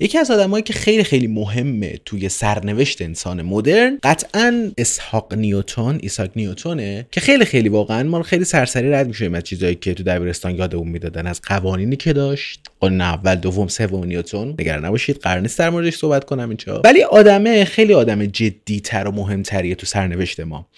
یکی 0.00 0.18
از 0.18 0.30
آدمایی 0.30 0.62
که 0.62 0.72
خیلی 0.72 1.04
خیلی 1.04 1.26
مهمه 1.26 2.00
توی 2.04 2.28
سرنوشت 2.28 3.02
انسان 3.02 3.42
مدرن 3.42 3.98
قطعا 4.02 4.72
اسحاق 4.78 5.34
نیوتون 5.34 5.98
ایساک 6.02 6.30
نیوتونه 6.36 7.06
که 7.10 7.20
خیلی 7.20 7.44
خیلی 7.44 7.68
واقعا 7.68 8.02
ما 8.02 8.22
خیلی 8.22 8.44
سرسری 8.44 8.90
رد 8.90 9.06
میشیم 9.06 9.34
از 9.34 9.44
چیزایی 9.44 9.74
که 9.74 9.94
تو 9.94 10.02
دبیرستان 10.02 10.54
یادمون 10.54 10.88
می‌دادن 10.88 11.26
از 11.26 11.40
قوانینی 11.42 11.96
که 11.96 12.12
داشت. 12.12 12.60
قانون 12.80 13.00
اول 13.00 13.34
دوم 13.34 13.68
سوم 13.68 14.04
نیوتون 14.04 14.48
نگران 14.48 14.84
نباشید 14.84 15.16
قرار 15.16 15.40
نیست 15.40 15.58
در 15.58 15.70
موردش 15.70 15.96
صحبت 15.96 16.24
کنم 16.24 16.48
اینجا. 16.48 16.82
ولی 16.84 17.02
آدمه 17.02 17.64
خیلی 17.64 17.94
آدم 17.94 18.26
جدیتر 18.26 19.08
و 19.08 19.12
مهمتریه 19.12 19.74
تو 19.74 19.86
سرنوشت 19.86 20.40
ما. 20.40 20.68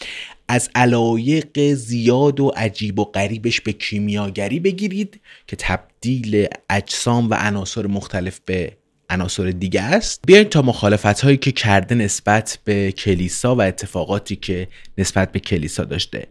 از 0.48 0.70
علایق 0.74 1.74
زیاد 1.74 2.41
و 2.41 2.52
عجیب 2.56 2.98
و 2.98 3.05
غریبش 3.05 3.61
به 3.61 3.72
کیمیاگری 3.72 4.61
بگیرید 4.61 5.20
که 5.46 5.56
تبدیل 5.56 6.46
اجسام 6.70 7.30
و 7.30 7.34
عناصر 7.34 7.86
مختلف 7.86 8.41
به 8.46 8.72
عناصر 9.11 9.51
دیگه 9.51 9.83
است. 9.83 10.20
بیاین 10.27 10.45
تا 10.45 10.62
مخالفت 10.62 11.20
هایی 11.20 11.37
که 11.37 11.53
کرده 11.53 11.95
نسبت 11.95 12.59
به 12.64 12.92
کلیسا 12.92 13.56
و 13.56 13.62
اتفاقاتی 13.62 14.37
که 14.37 14.69
نسبت 14.98 15.33
به 15.33 15.41
کلیسا 15.41 15.84
داشته. 15.84 16.27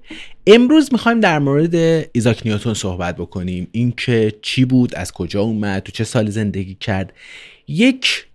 امروز 0.47 0.89
می‌خوایم 0.91 1.19
در 1.19 1.39
مورد 1.39 1.75
ایزاک 2.11 2.41
نیوتون 2.45 2.73
صحبت 2.73 3.17
بکنیم. 3.17 3.67
اینکه 3.71 4.33
چی 4.41 4.65
بود 4.65 4.95
از 4.95 5.11
کجا 5.11 5.41
اومد 5.41 5.83
تو 5.83 5.91
چه 5.91 6.03
سالی 6.03 6.31
زندگی 6.31 6.75
کرد. 6.75 7.13
یک 7.67 8.25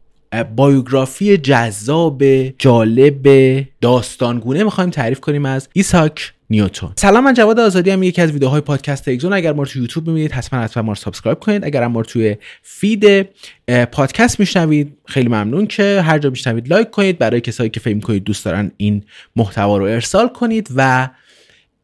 بایوگرافی 0.56 1.36
جذاب 1.36 2.24
جالب 2.58 3.28
داستانگونه 3.80 4.64
می‌خوایم 4.64 4.90
تعریف 4.90 5.20
کنیم 5.20 5.46
از 5.46 5.68
ایساک 5.72 6.32
نیوتون. 6.52 6.92
سلام 6.96 7.24
من 7.24 7.34
جواد 7.34 7.60
آزادی 7.60 7.90
هم 7.90 8.02
یکی 8.02 8.22
از 8.22 8.32
ویدیوهای 8.32 8.60
پادکست 8.60 9.08
اگزون 9.08 9.32
اگر 9.32 9.52
ما 9.52 9.62
رو 9.62 9.68
تو 9.68 9.78
یوتیوب 9.78 10.06
می‌بینید 10.06 10.32
حتما 10.32 10.60
حتما 10.60 10.82
ما 10.82 10.92
رو 10.92 10.96
subscribe 10.96 11.38
کنید. 11.38 11.64
اگر 11.64 11.86
ما 11.86 12.00
رو 12.00 12.06
توی 12.06 12.36
feed 12.62 13.28
پادکست 13.92 14.40
میشنوید 14.40 14.96
خیلی 15.06 15.28
ممنون 15.28 15.66
که 15.66 16.02
هر 16.04 16.18
جا 16.18 16.30
میشنوید 16.30 16.68
لایک 16.68 16.90
کنید. 16.90 17.18
برای 17.18 17.40
کسایی 17.40 17.70
که 17.70 17.80
فکر 17.80 17.98
کنید 17.98 18.24
دوست 18.24 18.44
دارن 18.44 18.70
این 18.76 19.02
محتوا 19.36 19.76
رو 19.76 19.84
ارسال 19.84 20.28
کنید 20.28 20.68
و 20.76 21.08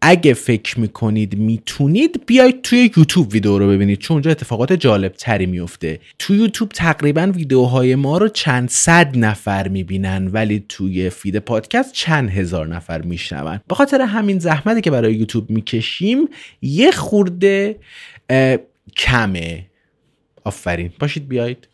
اگه 0.02 0.34
فکر 0.34 0.80
می‌کنید 0.80 1.38
می‌تونید 1.38 2.26
بیاید 2.26 2.62
توی 2.62 2.90
یوتیوب 2.96 3.32
ویدیو 3.32 3.58
رو 3.58 3.68
ببینید 3.68 3.98
چون 3.98 4.14
اونجا 4.14 4.30
اتفاقات 4.30 4.72
جالب 4.72 5.12
تری 5.12 5.46
میفته 5.46 6.00
توی 6.18 6.38
یوتیوب 6.38 6.68
تقریبا 6.68 7.32
ویدیوهای 7.34 7.94
ما 7.94 8.18
رو 8.18 8.28
چند 8.28 8.68
صد 8.68 9.18
نفر 9.18 9.68
می‌بینن 9.68 10.28
ولی 10.32 10.64
توی 10.68 11.10
feed 11.10 11.36
پادکست 11.36 11.92
چند 11.92 12.30
هزار 12.30 12.66
نفر 12.66 13.02
میشنون. 13.02 13.60
به 13.68 13.74
خاطر 13.74 14.00
همین 14.00 14.38
زحمتی 14.38 14.80
که 14.80 14.90
برای 14.90 15.14
یوتیوب 15.14 15.50
می‌کشیم 15.50 16.28
یه 16.62 16.90
خورده 16.90 17.76
کمه. 18.96 19.66
آفرین. 20.44 20.92
باشید 20.98 21.28
بیاید 21.28 21.68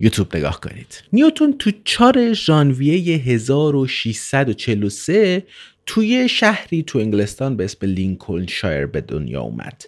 یوتیوب 0.00 0.36
نگاه 0.36 0.60
کنید. 0.60 1.02
نیوتون 1.12 1.58
تو 1.58 1.70
4 1.84 2.32
ژانویه 2.32 3.18
1643 3.18 5.42
توی 5.86 6.28
شهری 6.28 6.82
تو 6.82 6.98
انگلستان 6.98 7.56
به 7.56 7.64
اسم 7.64 7.86
لینکلن 7.86 8.46
شایر 8.46 8.86
به 8.86 9.00
دنیا 9.00 9.40
اومد. 9.40 9.82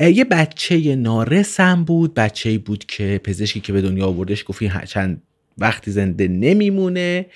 یه 0.00 0.24
بچه 0.24 0.96
نارس 0.96 1.60
هم 1.60 1.84
بود 1.84 2.14
بچه 2.14 2.58
بود 2.58 2.84
که 2.84 3.20
پزشکی 3.24 3.60
که 3.60 3.72
به 3.72 3.80
دنیا 3.80 4.06
آوردش 4.06 4.44
گفت 4.46 4.84
چند 4.84 5.22
وقتی 5.58 5.90
زنده 5.90 6.28
نمیمونه. 6.28 7.26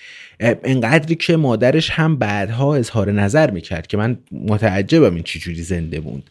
انقدری 0.41 1.15
که 1.15 1.37
مادرش 1.37 1.91
هم 1.91 2.17
بعدها 2.17 2.77
اظهار 2.77 3.13
نظر 3.13 3.51
می‌کرد 3.51 3.87
که 3.87 3.97
من 3.97 4.19
متعجبم 4.33 5.15
این 5.15 5.23
چجوری 5.23 5.63
زنده 5.63 6.01
بود 6.01 6.31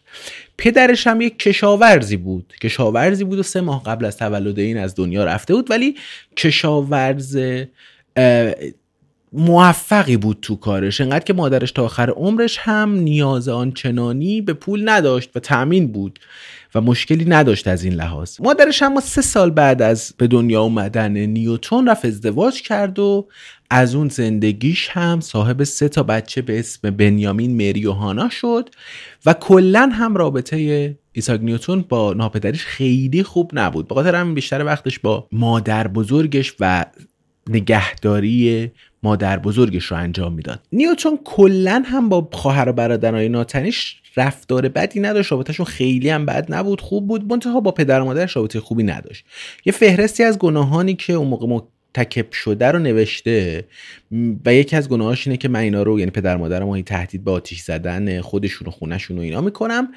پدرش 0.58 1.06
هم 1.06 1.20
یک 1.20 1.38
کشاورزی 1.38 2.16
بود. 2.16 2.52
کشاورزی 2.62 3.24
بود 3.24 3.38
و 3.38 3.42
سه 3.42 3.60
ماه 3.60 3.82
قبل 3.82 4.04
از 4.04 4.16
تولد 4.16 4.58
این 4.58 4.78
از 4.78 4.94
دنیا 4.94 5.24
رفته 5.24 5.54
بود 5.54 5.70
ولی 5.70 5.94
کشاورز 6.36 7.38
موفقی 9.36 10.16
بود 10.16 10.38
تو 10.42 10.56
کارش. 10.56 11.00
انقدر 11.00 11.24
که 11.24 11.32
مادرش 11.32 11.72
تا 11.72 11.84
آخر 11.84 12.10
عمرش 12.10 12.58
هم 12.60 12.94
نیاز 12.94 13.48
آنچنانی 13.48 14.40
به 14.40 14.52
پول 14.52 14.88
نداشت 14.88 15.30
و 15.34 15.40
تأمین 15.40 15.92
بود 15.92 16.18
و 16.74 16.80
مشکلی 16.80 17.24
نداشت 17.24 17.68
از 17.68 17.84
این 17.84 17.92
لحاظ. 17.92 18.40
مادرش 18.40 18.82
هم 18.82 19.00
سه 19.00 19.22
سال 19.22 19.50
بعد 19.50 19.82
از 19.82 20.14
به 20.18 20.26
دنیا 20.26 20.62
اومدن 20.62 21.16
نیوتون 21.16 21.88
رفت 21.88 22.04
ازدواج 22.04 22.62
کرد 22.62 22.98
و 22.98 23.28
از 23.70 23.94
اون 23.94 24.08
زندگیش 24.08 24.88
هم 24.88 25.20
صاحب 25.20 25.64
سه 25.64 25.88
تا 25.88 26.02
بچه 26.02 26.42
به 26.42 26.58
اسم 26.58 26.90
بنیامین 26.90 27.56
مری 27.56 27.86
و 27.86 27.92
هانا 27.92 28.28
شد 28.28 28.70
و 29.26 29.32
کلا 29.32 29.90
هم 29.92 30.16
رابطه 30.16 30.96
ایساک 31.12 31.40
نیوتون 31.40 31.84
با 31.88 32.12
ناپدریش 32.12 32.64
خیلی 32.64 33.22
خوب 33.22 33.50
نبود. 33.54 33.88
به 33.88 33.94
خاطر 33.94 34.14
همین 34.14 34.34
بیشتر 34.34 34.64
وقتش 34.64 34.98
با 34.98 35.28
مادر 35.32 35.88
بزرگش 35.88 36.54
و 36.60 36.84
نگهداری 37.48 38.70
مادر 39.06 39.38
بزرگش 39.38 39.84
رو 39.84 39.96
انجام 39.96 40.32
می‌داد. 40.32 40.60
نیوتون 40.72 41.18
کلا 41.24 41.82
هم 41.86 42.08
با 42.08 42.28
خواهر 42.32 42.68
و 42.68 42.72
برادرای 42.72 43.28
ناتنیش 43.28 43.96
رفتار 44.16 44.68
بدی 44.68 45.00
نداشت. 45.00 45.32
رابطهشون 45.32 45.66
خیلی 45.66 46.08
هم 46.08 46.26
بد 46.26 46.46
نبود 46.54 46.80
خوب 46.80 47.08
بود. 47.08 47.32
منتها 47.32 47.60
با 47.60 47.70
پدر 47.70 48.00
و 48.00 48.04
مادرش 48.04 48.36
رابطه 48.36 48.60
خوبی 48.60 48.82
نداشت. 48.82 49.24
یه 49.64 49.72
فهرستی 49.72 50.22
از 50.22 50.38
گناهانی 50.38 50.94
که 50.94 51.12
اون 51.12 51.28
موقع 51.28 51.46
مرتکب 51.46 52.32
شده 52.32 52.66
رو 52.66 52.78
نوشته 52.78 53.64
و 54.46 54.54
یکی 54.54 54.76
از 54.76 54.88
گناهاش 54.88 55.26
اینه 55.26 55.36
که 55.36 55.48
من 55.48 55.60
اینا 55.60 55.82
رو 55.82 55.98
یعنی 55.98 56.10
پدر 56.10 56.36
مادرم 56.36 56.80
تهدید 56.80 57.24
به 57.24 57.30
آتیش 57.30 57.60
زدن 57.60 58.20
خودشون 58.20 58.68
و 58.68 58.70
خونشون 58.70 59.18
و 59.18 59.20
اینا 59.20 59.40
می‌کنم 59.40 59.88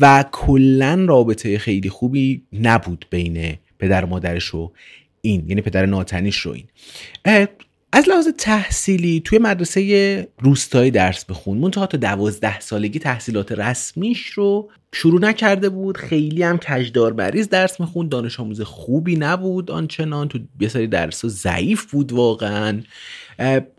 و 0.00 0.24
کلا 0.32 1.04
رابطه 1.08 1.58
خیلی 1.58 1.88
خوبی 1.88 2.42
نبود 2.52 3.06
بین 3.10 3.54
پدر 3.78 4.04
مادرش 4.04 4.54
و 4.54 4.72
این 5.20 5.44
یعنی 5.48 5.60
پدر 5.60 5.86
ناتنیش 5.86 6.38
رو 6.38 6.52
این. 6.52 7.48
از 7.94 8.08
لحاظ 8.08 8.28
تحصیلی 8.38 9.20
توی 9.24 9.38
مدرسه 9.38 10.28
روستایی 10.38 10.90
درس 10.90 11.24
بخون. 11.24 11.58
منتها 11.58 11.86
تا 11.86 11.98
دوازده 11.98 12.60
سالگی 12.60 12.98
تحصیلات 12.98 13.52
رسمیش 13.52 14.26
رو 14.26 14.70
شروع 14.92 15.20
نکرده 15.20 15.68
بود. 15.68 15.96
خیلی 15.96 16.42
هم 16.42 16.58
کجدار 16.58 17.12
بریز 17.12 17.48
درس 17.48 17.80
می‌خوند. 17.80 18.08
دانش 18.08 18.40
آموز 18.40 18.60
خوبی 18.60 19.16
نبود 19.16 19.70
آنچنان. 19.70 20.28
تو 20.28 20.38
یه 20.60 20.68
سری 20.68 20.86
درس 20.86 21.26
ضعیف 21.26 21.90
بود 21.90 22.12
واقعا. 22.12 22.80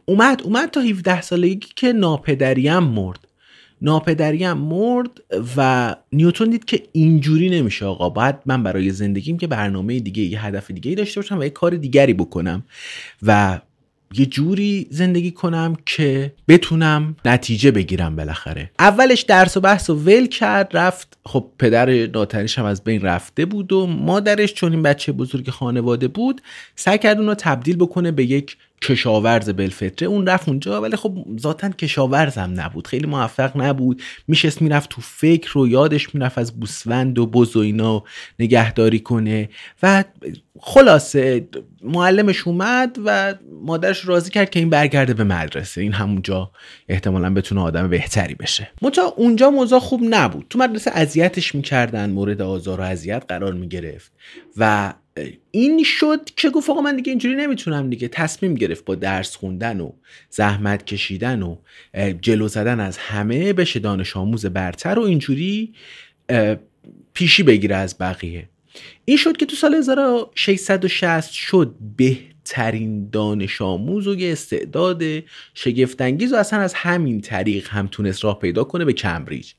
اومد 0.05 0.41
اومد 0.43 0.69
تا 0.69 0.81
17 0.81 1.21
سالگی 1.21 1.67
که 1.75 1.93
ناپدریم 1.93 2.79
مرد. 2.79 3.27
ناپدریم 3.81 4.53
مرد 4.53 5.21
و 5.57 5.95
نیوتون 6.11 6.49
دید 6.49 6.65
که 6.65 6.83
اینجوری 6.91 7.49
نمیشه 7.49 7.85
آقا. 7.85 8.09
باید 8.09 8.35
من 8.45 8.63
برای 8.63 8.89
زندگیم 8.89 9.37
که 9.37 9.47
برنامه 9.47 9.99
دیگه 9.99 10.23
یه 10.23 10.45
هدف 10.45 10.71
دیگه 10.71 10.95
داشته 10.95 11.21
باشم 11.21 11.39
و 11.39 11.43
یه 11.43 11.49
کار 11.49 11.71
دیگری 11.71 12.13
بکنم. 12.13 12.63
و 13.23 13.59
یه 14.15 14.25
جوری 14.25 14.87
زندگی 14.89 15.31
کنم 15.31 15.77
که 15.85 16.33
بتونم 16.47 17.15
نتیجه 17.25 17.71
بگیرم 17.71 18.15
بالاخره. 18.15 18.71
اولش 18.79 19.21
درس 19.21 19.57
و 19.57 19.61
بحث 19.61 19.89
و 19.89 19.95
ول 19.95 20.25
کرد 20.25 20.77
رفت. 20.77 21.17
خب 21.25 21.49
پدر 21.59 22.07
ناتنیش 22.07 22.59
هم 22.59 22.65
از 22.65 22.83
بین 22.83 23.01
رفته 23.01 23.45
بود 23.45 23.73
و 23.73 23.87
مادرش 23.87 24.53
چون 24.53 24.71
این 24.71 24.81
بچه 24.81 25.11
بزرگ 25.11 25.49
خانواده 25.49 26.07
بود 26.07 26.41
سعی 26.75 26.97
کرد 26.97 27.17
اون 27.17 27.27
رو 27.27 27.35
تبدیل 27.35 27.75
بکنه 27.75 28.11
به 28.11 28.25
یک 28.25 28.57
کشاورز 28.81 29.49
بلفطره. 29.49 30.07
اون 30.07 30.27
رفت 30.27 30.49
اونجا 30.49 30.81
ولی 30.81 30.95
خب 30.95 31.25
ذاتا 31.39 31.69
کشاورزم 31.69 32.53
نبود. 32.55 32.87
خیلی 32.87 33.07
موفق 33.07 33.57
نبود. 33.57 34.01
میشست 34.27 34.61
می‌رفت 34.61 34.89
تو 34.89 35.01
فکر 35.01 35.57
و 35.57 35.67
یادش 35.67 36.15
می‌رفت 36.15 36.37
از 36.37 36.59
بوسوند 36.59 37.19
و 37.19 37.25
بز 37.25 37.55
و 37.55 37.59
اینا 37.59 38.03
نگهداری 38.39 38.99
کنه. 38.99 39.49
و 39.83 40.03
خلاصه 40.59 41.47
معلمش 41.83 42.47
اومد 42.47 42.97
و 43.05 43.35
مادرش 43.61 44.05
راضی 44.05 44.31
کرد 44.31 44.49
که 44.49 44.59
این 44.59 44.69
برگرده 44.69 45.13
به 45.13 45.23
مدرسه. 45.23 45.81
این 45.81 45.93
همونجا 45.93 46.51
احتمالا 46.89 47.33
بتونه 47.33 47.61
آدم 47.61 47.89
بهتری 47.89 48.35
بشه. 48.35 48.71
متا 48.81 49.01
اونجا 49.17 49.49
موضوع 49.49 49.79
خوب 49.79 50.01
نبود. 50.09 50.45
تو 50.49 50.59
مدرسه 50.59 50.91
اذیتش 50.93 51.55
می‌کردن 51.55 52.09
مورد 52.09 52.41
آزار 52.41 52.81
و 52.81 52.83
اذیت 52.83 53.23
قرار 53.27 53.53
می‌گرفت. 53.53 54.11
و 54.57 54.93
این 55.51 55.83
شد 55.83 56.29
که 56.35 56.49
گفت 56.49 56.69
آقا 56.69 56.81
من 56.81 56.95
دیگه 56.95 57.09
اینجوری 57.09 57.35
نمی‌تونم 57.35 57.89
دیگه. 57.89 58.07
تصمیم 58.07 58.55
گرفت 58.55 58.85
با 58.85 58.95
درس 58.95 59.35
خوندن 59.35 59.79
و 59.79 59.91
زحمت 60.29 60.85
کشیدن 60.85 61.41
و 61.41 61.55
جلو 62.21 62.47
زدن 62.47 62.79
از 62.79 62.97
همه 62.97 63.53
بشه 63.53 63.79
دانش 63.79 64.17
آموز 64.17 64.45
برتر 64.45 64.99
و 64.99 65.01
اینجوری 65.01 65.73
پیشی 67.13 67.43
بگیره 67.43 67.75
از 67.75 67.95
بقیه. 67.99 68.49
این 69.05 69.17
شد 69.17 69.37
که 69.37 69.45
تو 69.45 69.55
سال 69.55 69.75
1660 69.75 71.31
شد 71.31 71.75
بهترین 71.97 73.09
دانش 73.09 73.61
آموز 73.61 74.07
و 74.07 74.15
یه 74.15 74.31
استعداد 74.31 75.03
شگفتانگیز 75.53 76.33
و 76.33 76.35
اصلا 76.35 76.59
از 76.59 76.73
همین 76.73 77.21
طریق 77.21 77.69
هم 77.69 77.87
تونست 77.87 78.23
راه 78.23 78.39
پیدا 78.39 78.63
کنه 78.63 78.85
به 78.85 78.93
کمبریج. 78.93 79.53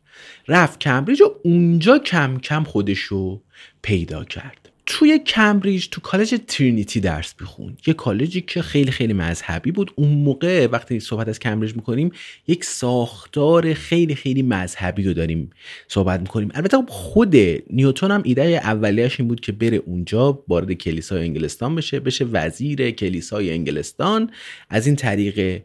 رفت 0.49 0.81
کمبریج 0.81 1.23
و 1.23 1.35
اونجا 1.45 1.99
کم 1.99 2.39
کم 2.39 2.65
خودشو 2.65 3.43
پیدا 3.83 4.25
کرد. 4.25 4.64
توی 4.87 5.19
کمبریج 5.19 5.89
تو 5.91 6.01
کالج 6.01 6.41
ترینیتی 6.49 7.01
درس 7.01 7.35
بخون 7.35 7.77
یه 7.87 7.95
کالجی 7.95 8.41
که 8.41 8.63
خیلی 8.63 8.91
خیلی 8.91 9.13
مذهبی 9.13 9.71
بود. 9.71 9.93
اون 9.95 10.09
موقع 10.09 10.67
وقتی 10.67 11.01
صحبت 11.01 11.29
از 11.29 11.39
کمبریج 11.39 11.77
می‌کنیم 11.77 12.13
یک 12.47 12.65
ساختار 12.65 13.75
خیلی 13.75 14.15
خیلی 14.15 14.43
مذهبی 14.43 15.03
رو 15.03 15.13
داریم 15.13 15.51
صحبت 15.89 16.21
می‌کنیم. 16.21 16.51
البته 16.55 16.77
خب 16.77 16.89
خود 16.89 17.37
نیوتون 17.71 18.11
هم 18.11 18.23
ایده 18.25 18.43
اولیش 18.43 19.21
این 19.21 19.29
بود 19.29 19.41
که 19.41 19.53
بره 19.53 19.77
اونجا 19.77 20.45
وارد 20.49 20.73
کلیسای 20.73 21.23
انگلستان 21.23 21.75
بشه. 21.75 22.01
بشه 22.01 22.25
وزیر 22.25 22.91
کلیسای 22.91 23.51
انگلستان. 23.51 24.31
از 24.71 24.87
این 24.87 24.97
طریق 24.97 25.63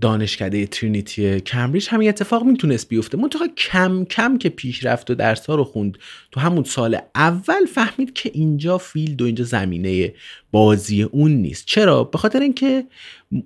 دانشکده 0.00 0.66
ترینیتی 0.66 1.40
کمبریج 1.40 1.88
همین 1.90 2.08
اتفاق 2.08 2.44
می‌تونست 2.44 2.88
بیفته. 2.88 3.16
منتها 3.18 3.48
کم 3.48 4.04
کم 4.04 4.38
که 4.38 4.48
پیشرفت 4.48 5.10
و 5.10 5.14
درس 5.14 5.46
ها 5.46 5.54
رو 5.54 5.64
خوند 5.64 5.98
تو 6.32 6.40
همون 6.40 6.64
سال 6.64 6.98
اول 7.14 7.66
فهمید 7.74 8.12
که 8.12 8.30
اینجا 8.34 8.78
field 8.78 9.22
و 9.22 9.24
اینجا 9.24 9.44
زمینه 9.44 10.14
بازی 10.52 11.02
اون 11.02 11.30
نیست. 11.30 11.66
چرا؟ 11.66 12.04
به 12.04 12.18
خاطر 12.18 12.40
اینکه 12.40 12.84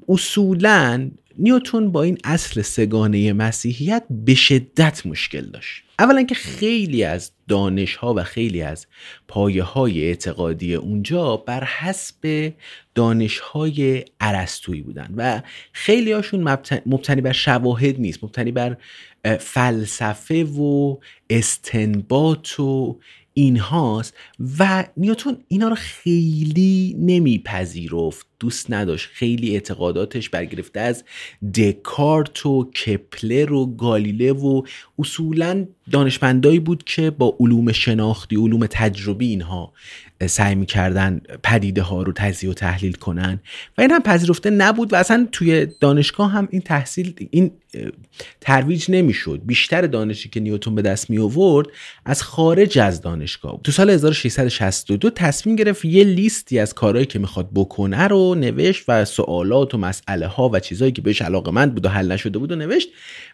اصولا 0.08 1.10
نیوتون 1.38 1.92
با 1.92 2.02
این 2.02 2.18
اصل 2.24 2.62
سه‌گانه 2.62 3.32
مسیحیت 3.32 4.04
به 4.10 4.34
شدت 4.34 5.06
مشکل 5.06 5.40
داشت. 5.40 5.82
اولا 5.98 6.22
که 6.22 6.34
خیلی 6.34 7.04
از 7.04 7.32
دانش 7.48 7.96
ها 7.96 8.14
و 8.14 8.22
خیلی 8.22 8.62
از 8.62 8.86
پایه 9.28 9.62
های 9.62 10.06
اعتقادی 10.06 10.74
اونجا 10.74 11.36
بر 11.36 11.64
حسب 11.64 12.52
دانش 12.94 13.38
های 13.38 14.04
بودن 14.82 15.14
و 15.16 15.42
خیلی 15.72 16.12
هاشون 16.12 16.58
مبتنی 16.86 17.20
بر 17.20 17.32
شواهد 17.32 18.00
نیست 18.00 18.24
مبتنی 18.24 18.52
بر 18.52 18.76
فلسفه 19.38 20.44
و 20.44 20.96
استنباط 21.30 22.60
و 22.60 23.00
اینهاست 23.38 24.14
و 24.58 24.84
نیوتون 24.96 25.36
اینا 25.48 25.68
رو 25.68 25.74
خیلی 25.74 26.96
نمیپذیرفت. 26.98 28.26
دوست 28.40 28.72
نداشت. 28.72 29.08
خیلی 29.12 29.54
اعتقاداتش 29.54 30.28
برگرفته 30.28 30.80
از 30.80 31.04
دکارت 31.54 32.46
و 32.46 32.70
کپلر 32.70 33.52
و 33.52 33.66
گالیله 33.66 34.32
و 34.32 34.62
اصولا 34.98 35.66
دانشمندایی 35.90 36.60
بود 36.60 36.84
که 36.84 37.10
با 37.10 37.36
علوم 37.40 37.72
شناختی 37.72 38.36
علوم 38.36 38.66
تجربی 38.66 39.26
اینها. 39.26 39.72
سعی 40.26 40.54
می‌کردن 40.54 41.20
پدیده 41.42 41.82
ها 41.82 42.02
رو 42.02 42.12
تجزیه 42.12 42.50
و 42.50 42.54
تحلیل 42.54 42.92
کنن. 42.92 43.40
و 43.78 43.80
این 43.80 43.90
هم 43.90 44.02
پذیرفته 44.02 44.50
نبود 44.50 44.92
و 44.92 44.96
اصلا 44.96 45.28
توی 45.32 45.66
دانشگاه 45.80 46.30
هم 46.30 46.48
این 46.50 46.60
تحصیل 46.60 47.28
این 47.30 47.50
ترویج 48.40 48.86
نمی‌شد. 48.88 49.40
بیشتر 49.44 49.82
دانشی 49.82 50.28
که 50.28 50.40
نیوتون 50.40 50.74
به 50.74 50.82
دست 50.82 51.10
می 51.10 51.18
آورد 51.18 51.66
از 52.04 52.22
خارج 52.22 52.78
از 52.78 53.00
دانشگاه 53.00 53.60
تو 53.64 53.72
سال 53.72 53.90
1662 53.90 55.10
تصمیم 55.10 55.56
گرفت 55.56 55.84
یه 55.84 56.04
لیستی 56.04 56.58
از 56.58 56.74
کارهایی 56.74 57.06
که 57.06 57.18
می‌خواد 57.18 57.48
بکنه 57.54 58.02
رو 58.02 58.34
نوشت 58.34 58.84
و 58.88 59.04
سوالات 59.04 59.74
و 59.74 59.78
مسئله 59.78 60.26
ها 60.26 60.48
و 60.48 60.60
چیزهایی 60.60 60.92
که 60.92 61.02
بهش 61.02 61.22
علاقمند 61.22 61.74
بود 61.74 61.86
و 61.86 61.88
حل 61.88 62.12
نشده 62.12 62.38
بود 62.38 62.52
و 62.52 62.56
نوشت. 62.56 62.88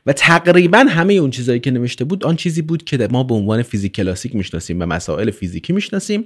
و 0.06 0.12
تقریبا 0.12 0.78
همه 0.78 1.14
اون 1.14 1.30
چیزهایی 1.30 1.60
که 1.60 1.70
نوشته 1.70 2.04
بود 2.04 2.25
آن 2.25 2.37
چیزی 2.37 2.62
بود 2.62 2.84
که 2.84 3.08
ما 3.10 3.22
به 3.22 3.34
عنوان 3.34 3.62
فیزیک 3.62 3.94
کلاسیک 3.94 4.34
می‌شناسیم 4.34 4.82
و 4.82 4.87
مسائل 4.87 5.30
فیزیکی 5.30 5.72
می‌شناسیم. 5.72 6.25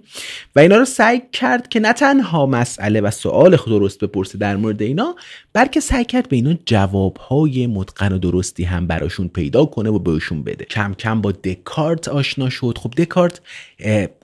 و 0.58 0.60
اینا 0.60 0.76
رو 0.76 0.84
سعی 0.84 1.22
کرد 1.32 1.68
که 1.68 1.80
نه 1.80 1.92
تنها 1.92 2.46
مسئله 2.46 3.00
و 3.00 3.10
سوال 3.10 3.56
درست 3.66 4.04
بپرسه 4.04 4.38
در 4.38 4.56
مورد 4.56 4.82
اینا 4.82 5.14
بلکه 5.52 5.80
سعی 5.80 6.04
کرد 6.04 6.28
به 6.28 6.36
اینا 6.36 6.54
جوابهای 6.66 7.66
متقن 7.66 8.12
و 8.12 8.18
درستی 8.18 8.64
هم 8.64 8.86
براشون 8.86 9.28
پیدا 9.28 9.64
کنه 9.64 9.90
و 9.90 9.98
بهشون 9.98 10.42
بده. 10.42 10.64
کم 10.64 10.94
کم 10.94 11.20
با 11.20 11.32
دکارت 11.32 12.08
آشنا 12.08 12.50
شد. 12.50 12.78
خب 12.78 12.90
دکارت 12.90 13.40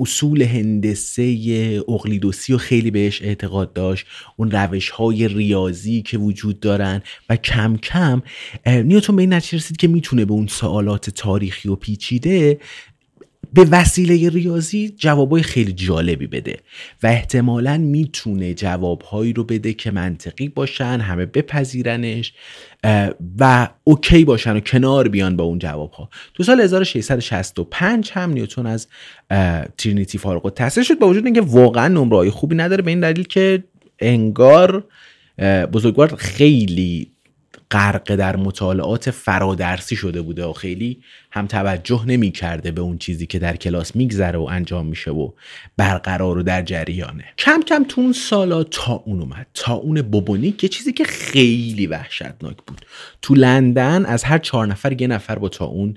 اصول 0.00 0.42
هندسه 0.42 1.22
اقلیدوسی 1.88 2.54
و 2.54 2.58
خیلی 2.58 2.90
بهش 2.90 3.22
اعتقاد 3.22 3.72
داشت. 3.72 4.06
اون 4.36 4.50
روش 4.50 4.90
های 4.90 5.28
ریاضی 5.28 6.02
که 6.02 6.18
وجود 6.18 6.60
دارن 6.60 7.02
و 7.28 7.36
کم 7.36 7.76
کم 7.76 8.22
نیوتون 8.66 9.16
به 9.16 9.22
این 9.22 9.32
نتیجه 9.32 9.58
رسید 9.58 9.76
که 9.76 9.88
می‌تونه 9.88 10.24
به 10.24 10.32
اون 10.32 10.46
سوالات 10.46 11.10
تاریخی 11.10 11.68
و 11.68 11.74
پیچیده 11.74 12.58
به 13.54 13.66
وسیله 13.70 14.28
ریاضی 14.28 14.88
جوابای 14.88 15.42
خیلی 15.42 15.72
جالبی 15.72 16.26
بده 16.26 16.58
و 17.02 17.06
احتمالا 17.06 17.78
می‌تونه 17.78 18.54
جوابهایی 18.54 19.32
رو 19.32 19.44
بده 19.44 19.72
که 19.72 19.90
منطقی 19.90 20.48
باشن 20.48 21.00
همه 21.00 21.26
بپذیرنش 21.26 22.32
و 23.38 23.68
اوکی 23.84 24.24
باشن 24.24 24.56
و 24.56 24.60
کنار 24.60 25.08
بیان 25.08 25.36
با 25.36 25.44
اون 25.44 25.58
جوابها. 25.58 26.10
تو 26.34 26.42
سال 26.42 26.60
1665 26.60 28.10
هم 28.14 28.32
نیوتون 28.32 28.66
از 28.66 28.88
ترینیتی 29.78 30.18
فارغ 30.18 30.46
التحصیل 30.46 30.84
شد 30.84 30.98
با 30.98 31.08
وجود 31.08 31.24
اینکه 31.24 31.40
واقعا 31.40 31.88
نمره 31.88 32.30
خوبی 32.30 32.54
نداره 32.54 32.82
به 32.82 32.90
این 32.90 33.00
دلیل 33.00 33.24
که 33.24 33.64
انگار 33.98 34.84
بزرگوار 35.72 36.16
خیلی 36.16 37.13
غرق 37.70 38.14
در 38.14 38.36
مطالعات 38.36 39.10
فرادرسی 39.10 39.96
شده 39.96 40.22
بوده 40.22 40.44
و 40.44 40.52
خیلی 40.52 41.02
هم 41.30 41.46
توجه 41.46 42.04
نمی 42.06 42.30
کرده 42.30 42.70
به 42.70 42.80
اون 42.80 42.98
چیزی 42.98 43.26
که 43.26 43.38
در 43.38 43.56
کلاس 43.56 43.96
میگذره 43.96 44.38
و 44.38 44.42
انجام 44.42 44.86
میشه 44.86 45.10
و 45.10 45.30
برقرار 45.76 46.38
و 46.38 46.42
در 46.42 46.62
جریانه. 46.62 47.24
کم 47.38 47.60
کم 47.62 47.84
تو 47.84 48.00
اون 48.00 48.12
سالا 48.12 48.64
تا 48.64 48.92
اون 48.92 49.20
اومد. 49.20 49.46
تا 49.54 49.74
اون 49.74 50.02
بوبونیک 50.02 50.62
یه 50.64 50.68
چیزی 50.68 50.92
که 50.92 51.04
خیلی 51.04 51.86
وحشتناک 51.86 52.56
بود. 52.66 52.86
تو 53.22 53.34
لندن 53.34 54.04
از 54.06 54.24
هر 54.24 54.38
چهار 54.38 54.66
نفر 54.66 55.00
یه 55.00 55.06
نفر 55.06 55.38
با 55.38 55.48
تا 55.48 55.64
اون 55.64 55.96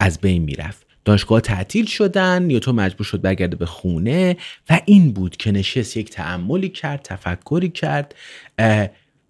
از 0.00 0.20
بین 0.20 0.42
می‌رفت. 0.42 0.86
دانشگاه 1.04 1.40
تعطیل 1.40 1.86
شدن 1.86 2.50
یا 2.50 2.58
تو 2.58 2.72
مجبور 2.72 3.06
شد 3.06 3.20
برگرده 3.20 3.56
به 3.56 3.66
خونه 3.66 4.36
و 4.70 4.80
این 4.84 5.12
بود 5.12 5.36
که 5.36 5.52
نشست 5.52 5.96
یک 5.96 6.10
تعملی 6.10 6.68
کرد 6.68 7.02
تفکری 7.02 7.68
کرد 7.68 8.14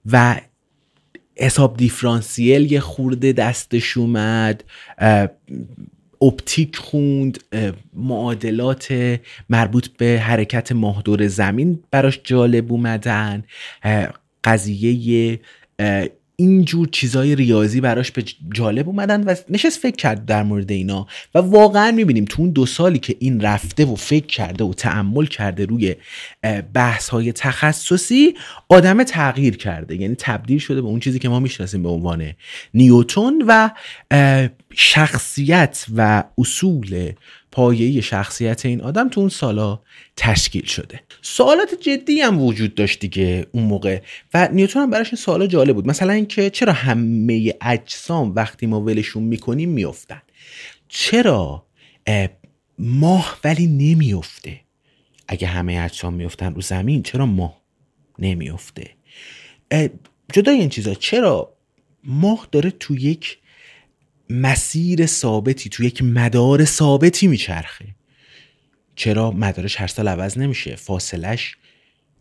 و 0.07 0.41
حساب 1.39 1.77
دیفرانسیل 1.77 2.73
یه 2.73 2.81
خورده 2.81 3.33
دستش 3.33 3.97
اومد 3.97 4.65
اپتیک 6.23 6.77
خوند 6.77 7.39
معادلات 7.95 9.19
مربوط 9.49 9.89
به 9.89 10.21
حرکت 10.23 10.73
ماهدور 10.73 11.27
زمین 11.27 11.83
براش 11.91 12.21
جالب 12.25 12.73
اومدن 12.73 13.45
قضیه 14.45 15.41
اینجور 16.39 16.89
چیزای 16.93 17.35
ریاضی 17.35 17.81
براش 17.81 18.11
به 18.11 18.25
جالب 18.55 18.89
اومدن 18.89 19.25
و 19.25 19.35
نشست 19.49 19.79
فکر 19.79 19.97
کرد 19.97 20.25
در 20.25 20.43
مورد 20.43 20.71
اینا 20.71 21.07
و 21.35 21.39
واقعا 21.39 21.91
می‌بینیم 21.91 22.25
تو 22.25 22.43
اون 22.43 22.51
دو 22.51 22.67
سالی 22.67 22.99
که 22.99 23.17
این 23.19 23.41
رفته 23.41 23.85
و 23.85 23.95
فکر 23.95 24.27
کرده 24.27 24.65
و 24.65 24.75
تعمل 24.75 25.27
کرده 25.27 25.67
روی 25.67 25.95
بحث 26.75 27.09
های 27.09 27.33
تخصصی 27.33 28.35
آدم 28.69 29.03
تغییر 29.03 29.57
کرده. 29.57 29.97
یعنی 29.97 30.15
تبدیل 30.19 30.59
شده 30.59 30.83
به 30.83 30.89
اون 30.89 31.01
چیزی 31.01 31.19
که 31.19 31.29
ما 31.29 31.41
می‌شناسیم 31.41 31.83
به 31.83 31.89
عنوان 31.89 32.33
نیوتون 32.75 33.45
و 33.49 33.71
شخصیت 34.75 35.87
و 35.97 36.25
اصول 36.39 37.13
پایه‌ای 37.57 38.03
شخصیت 38.03 38.67
این 38.67 38.81
آدم 38.81 39.09
تو 39.09 39.21
اون 39.21 39.29
سالا 39.29 39.81
تشکیل 40.17 40.65
شده. 40.65 41.01
سوالات 41.23 41.75
جدی 41.75 42.21
هم 42.21 42.43
وجود 42.43 42.75
داشت 42.75 43.01
دیگه 43.01 43.47
اون 43.53 43.65
موقع 43.65 44.01
و 44.35 44.49
نیوتن 44.53 44.81
هم 44.81 44.91
براش 44.91 45.29
این 45.29 45.49
جالب 45.49 45.75
بود. 45.75 45.87
مثلا 45.87 46.13
اینکه 46.13 46.51
چرا 46.51 46.73
همه 46.73 47.55
اجسام 47.61 48.35
وقتی 48.35 48.67
ما 48.67 48.81
ولشون 48.81 49.23
می‌کنیم 49.23 49.69
میافتن؟ 49.69 50.23
چرا 50.89 51.67
ماه 52.79 53.39
ولی 53.45 53.67
نمیفته 53.67 54.61
اگه 55.29 55.47
همه 55.47 55.81
اجسام 55.85 56.15
میفتن 56.15 56.55
رو 56.55 56.61
زمین 56.61 57.03
چرا 57.03 57.27
ماه 57.27 57.63
نمیفته 58.19 58.91
جدای 60.33 60.61
این 60.61 60.69
چیزا 60.69 60.95
چرا 60.95 61.57
ماه 62.05 62.49
داره 62.53 62.71
تو 62.71 62.97
یک 62.97 63.39
مسیر 64.31 65.07
ثابتی 65.07 65.69
تو 65.69 65.85
یک 65.85 66.03
مدار 66.03 66.65
ثابتی 66.65 67.27
میچرخه. 67.27 67.85
چرا 68.97 69.31
مدارش 69.31 69.81
هر 69.81 69.87
سال 69.87 70.09
عوض 70.09 70.39
نمیشه؟ 70.39 70.77
فاصلش 70.77 71.57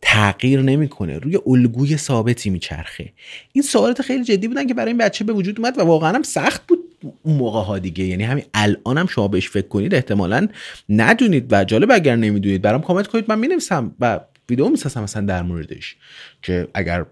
تغییر 0.02 0.62
نمی‌کنه. 0.62 1.18
روی 1.18 1.40
الگوی 1.48 1.98
ثابتی 1.98 2.50
میچرخه. 2.50 3.14
این 3.54 3.62
سوالات 3.62 4.02
خیلی 4.02 4.24
جدی 4.24 4.48
بودن 4.48 4.68
که 4.68 4.74
برای 4.74 4.88
این 4.88 4.98
بچه 4.98 5.24
به 5.24 5.34
وجود 5.34 5.60
اومد 5.60 5.78
و 5.78 5.82
واقعا 5.82 6.16
هم 6.16 6.24
سخت 6.24 6.68
بود 6.68 6.80
اون 7.24 7.36
موقع 7.38 7.60
ها 7.60 7.80
دیگه. 7.80 8.04
یعنی 8.04 8.24
همین 8.24 8.46
الان 8.54 8.98
هم 8.98 9.08
شما 9.08 9.28
بهش 9.28 9.50
فکر 9.50 9.68
کنید 9.68 9.96
احتمالا 9.96 10.48
ندونید 10.90 11.54
و 11.54 11.64
جالب 11.64 11.92
اگر 11.92 12.16
نمی‌دونید 12.16 12.62
برام 12.62 12.82
کامنت 12.82 13.08
کنید. 13.08 13.26
من 13.28 13.40
می‌نویسم 13.40 13.96
و 14.00 14.20
ویدیو 14.50 14.70
می‌سازم 14.70 15.04
مثلا 15.04 15.26
در 15.26 15.42
موردش 15.42 15.96
که 16.42 16.68
اگر 16.74 17.06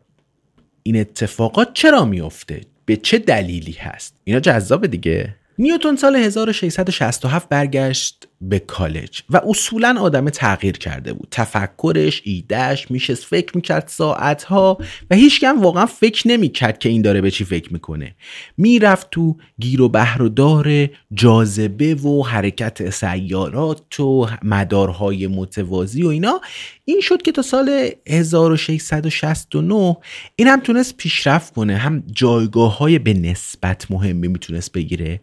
این 0.84 1.00
اتفاقات 1.00 1.74
چرا 1.74 2.06
میفته 2.06 2.62
به 2.86 2.96
چه 2.96 3.20
دلیلی 3.20 3.72
هست؟ 3.72 4.16
اینا 4.24 4.40
جذاب 4.40 4.88
دیگه. 4.88 5.36
نیوتون 5.58 5.96
سال 5.96 6.16
1667 6.16 7.50
برگشت 7.50 8.28
به 8.50 8.60
کالج. 8.60 9.22
و 9.30 9.42
اصولا 9.50 9.96
آدم 10.00 10.30
تغییر 10.30 10.78
کرده 10.78 11.14
بود. 11.14 11.28
تفکرش 11.32 12.22
ایدهش 12.26 12.92
میشه 12.92 13.16
فکر 13.16 13.52
می‌کرد 13.56 13.88
ساعتها 13.88 14.78
و 15.12 15.16
هیچ 15.16 15.44
واقعا 15.44 15.86
فکر 15.86 16.28
نمی‌کرد 16.28 16.80
که 16.80 16.90
این 16.90 17.02
داره 17.02 17.22
به 17.22 17.32
چی 17.32 17.46
فکر 17.46 17.74
می‌کنه. 17.74 18.16
می‌رفت 18.58 19.10
تو 19.10 19.38
گیر 19.60 19.82
و 19.82 19.90
بحر 19.90 20.22
و 20.22 20.30
دار 20.30 20.90
جاذبه 21.14 21.96
و 21.96 22.24
حرکت 22.24 22.90
سیارات 22.90 24.00
و 24.00 24.28
مدارهای 24.44 25.28
متوازی 25.28 26.04
و 26.04 26.08
اینا. 26.08 26.42
این 26.86 27.02
شد 27.02 27.22
که 27.22 27.32
تا 27.32 27.42
سال 27.42 27.90
1669 28.08 29.98
این 30.36 30.48
هم 30.48 30.60
تونست 30.60 30.98
پیشرفت 30.98 31.54
کنه. 31.54 31.78
هم 31.78 32.04
جایگاه 32.12 32.78
های 32.78 33.00
به 33.00 33.14
نسبت 33.14 33.92
مهمی 33.92 34.28
می‌تونست 34.28 34.72
بگیره. 34.72 35.22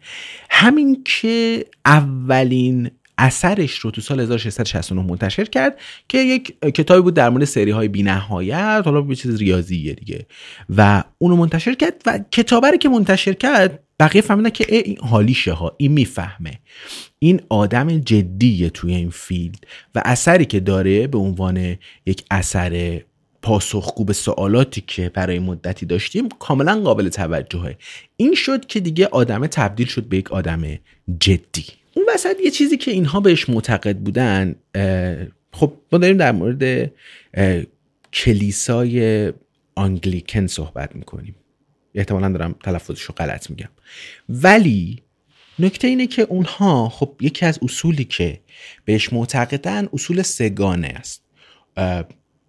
همین 0.49 1.03
که 1.05 1.65
اولین 1.85 2.91
اثرش 3.21 3.79
رو 3.79 3.91
تو 3.91 4.01
سال 4.01 4.19
1669 4.19 5.01
منتشر 5.01 5.45
کرد 5.45 5.79
که 6.07 6.17
یک 6.17 6.59
کتابی 6.61 7.01
بود 7.01 7.13
در 7.13 7.29
مورد 7.29 7.45
سری 7.45 7.71
های 7.71 7.87
بینهایت 7.87 8.81
حالا 8.85 9.01
به 9.01 9.15
چیز 9.15 9.39
ریاضیه 9.39 9.93
دیگه. 9.93 10.25
و 10.77 11.03
اونو 11.17 11.35
منتشر 11.35 11.73
کرد 11.73 12.01
و 12.05 12.19
کتابه 12.31 12.77
که 12.77 12.89
منتشر 12.89 13.33
کرد 13.33 13.79
بقیه 13.99 14.21
فهمیدن 14.21 14.49
که 14.49 14.65
این 14.69 14.97
حالیشه 14.97 15.53
ها 15.53 15.75
این 15.77 15.91
می‌فهمه. 15.91 16.59
این 17.19 17.41
آدم 17.49 17.99
جدیه 17.99 18.69
توی 18.69 18.95
این 18.95 19.09
فیلد 19.09 19.65
و 19.95 20.01
اثری 20.05 20.45
که 20.45 20.59
داره 20.59 21.07
به 21.07 21.17
عنوان 21.17 21.77
یک 22.05 22.23
اثر 22.31 23.01
پاسخگو 23.41 24.05
به 24.05 24.13
سوالاتی 24.13 24.83
که 24.87 25.09
برای 25.09 25.39
مدتی 25.39 25.85
داشتیم 25.85 26.29
کاملا 26.29 26.81
قابل 26.81 27.09
توجهه. 27.09 27.77
این 28.17 28.35
شد 28.35 28.65
که 28.65 28.79
دیگه 28.79 29.07
آدم 29.07 29.47
تبدیل 29.47 29.87
شد 29.87 30.03
به 30.03 30.17
یک 30.17 30.31
آدم 30.31 30.63
جدی. 31.19 31.80
اون 31.95 32.05
وسط 32.13 32.35
یه 32.43 32.51
چیزی 32.51 32.77
که 32.77 32.91
اینها 32.91 33.19
بهش 33.19 33.49
معتقد 33.49 33.97
بودن 33.97 34.55
خب 35.53 35.73
ما 35.91 35.99
داریم 35.99 36.17
در 36.17 36.31
مورد 36.31 36.91
کلیسای 38.13 39.33
آنگلیکن 39.75 40.47
صحبت 40.47 40.95
می‌کنیم. 40.95 41.35
احتمالا 41.95 42.29
دارم 42.29 42.55
تلفظش 42.63 43.01
رو 43.01 43.15
غلط 43.15 43.49
میگم. 43.49 43.69
ولی 44.29 45.01
نکته 45.59 45.87
اینه 45.87 46.07
که 46.07 46.21
اونها 46.21 46.89
خب 46.89 47.15
یکی 47.21 47.45
از 47.45 47.59
اصولی 47.61 48.03
که 48.03 48.39
بهش 48.85 49.13
معتقدن 49.13 49.87
اصول 49.93 50.21
سگانه 50.21 50.87
است. 50.87 51.23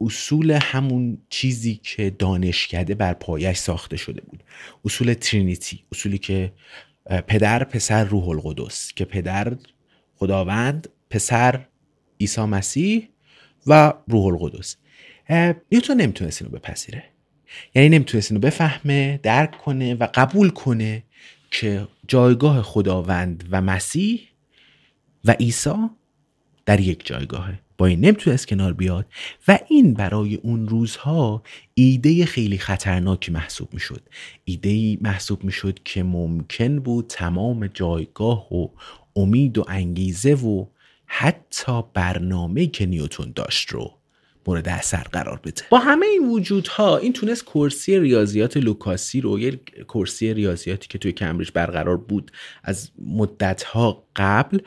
اصول 0.00 0.58
همون 0.62 1.18
چیزی 1.28 1.80
که 1.82 2.10
دانشکده 2.10 2.94
بر 2.94 3.12
پایش 3.12 3.56
ساخته 3.56 3.96
شده 3.96 4.20
بود. 4.20 4.42
اصول 4.84 5.14
ترینیتی 5.14 5.84
اصولی 5.92 6.18
که 6.18 6.52
پدر 7.06 7.64
پسر 7.64 8.04
روح 8.04 8.28
القدس 8.28 8.92
که 8.92 9.04
پدر 9.04 9.56
خداوند 10.16 10.88
پسر 11.10 11.66
عیسی 12.20 12.40
مسیح 12.40 13.08
و 13.66 13.92
روح 14.08 14.26
القدس. 14.26 14.76
نیوتون 15.72 15.96
نمی‌تونست 15.96 16.42
اینو 16.42 16.58
بپذیره. 16.58 17.04
یعنی 17.74 17.88
نمی‌تونست 17.88 18.32
اینو 18.32 18.40
بفهمه 18.40 19.20
درک 19.22 19.58
کنه 19.58 19.94
و 19.94 20.08
قبول 20.14 20.50
کنه 20.50 21.02
که 21.50 21.88
جایگاه 22.08 22.62
خداوند 22.62 23.48
و 23.50 23.62
مسیح 23.62 24.28
و 25.24 25.32
عیسی 25.32 25.90
در 26.66 26.80
یک 26.80 27.06
جایگاهه. 27.06 27.58
با 27.78 27.86
این 27.86 28.00
نمی‌تونست 28.00 28.48
کنار 28.48 28.72
بیاد 28.72 29.06
و 29.48 29.58
این 29.68 29.94
برای 29.94 30.34
اون 30.34 30.68
روزها 30.68 31.42
ایده 31.74 32.24
خیلی 32.24 32.58
خطرناکی 32.58 33.32
محسوب 33.32 33.74
می‌شد. 33.74 34.02
ایده 34.44 34.98
محسوب 35.00 35.44
می‌شد 35.44 35.78
که 35.84 36.02
ممکن 36.02 36.78
بود 36.78 37.06
تمام 37.08 37.66
جایگاه 37.66 38.54
و 38.54 38.68
امید 39.16 39.58
و 39.58 39.64
انگیزه 39.68 40.34
و 40.34 40.66
حتی 41.06 41.82
برنامه 41.94 42.66
که 42.66 42.86
نیوتون 42.86 43.32
داشت 43.34 43.70
رو 43.70 43.92
مورد 44.46 44.68
اثر 44.68 45.02
قرار 45.12 45.40
بده. 45.44 45.62
با 45.70 45.78
همه 45.78 46.06
این 46.06 46.28
وجودها 46.28 46.96
این 46.96 47.12
تونست 47.12 47.44
کرسی 47.44 47.98
ریاضیات 47.98 48.56
لوکاسی 48.56 49.20
رو 49.20 49.38
یه 49.38 49.60
کرسی 49.88 50.34
ریاضیاتی 50.34 50.88
که 50.88 50.98
توی 50.98 51.12
کمبریج 51.12 51.50
برقرار 51.54 51.96
بود 51.96 52.30
از 52.64 52.90
مدتها 53.06 54.04
قبل 54.16 54.58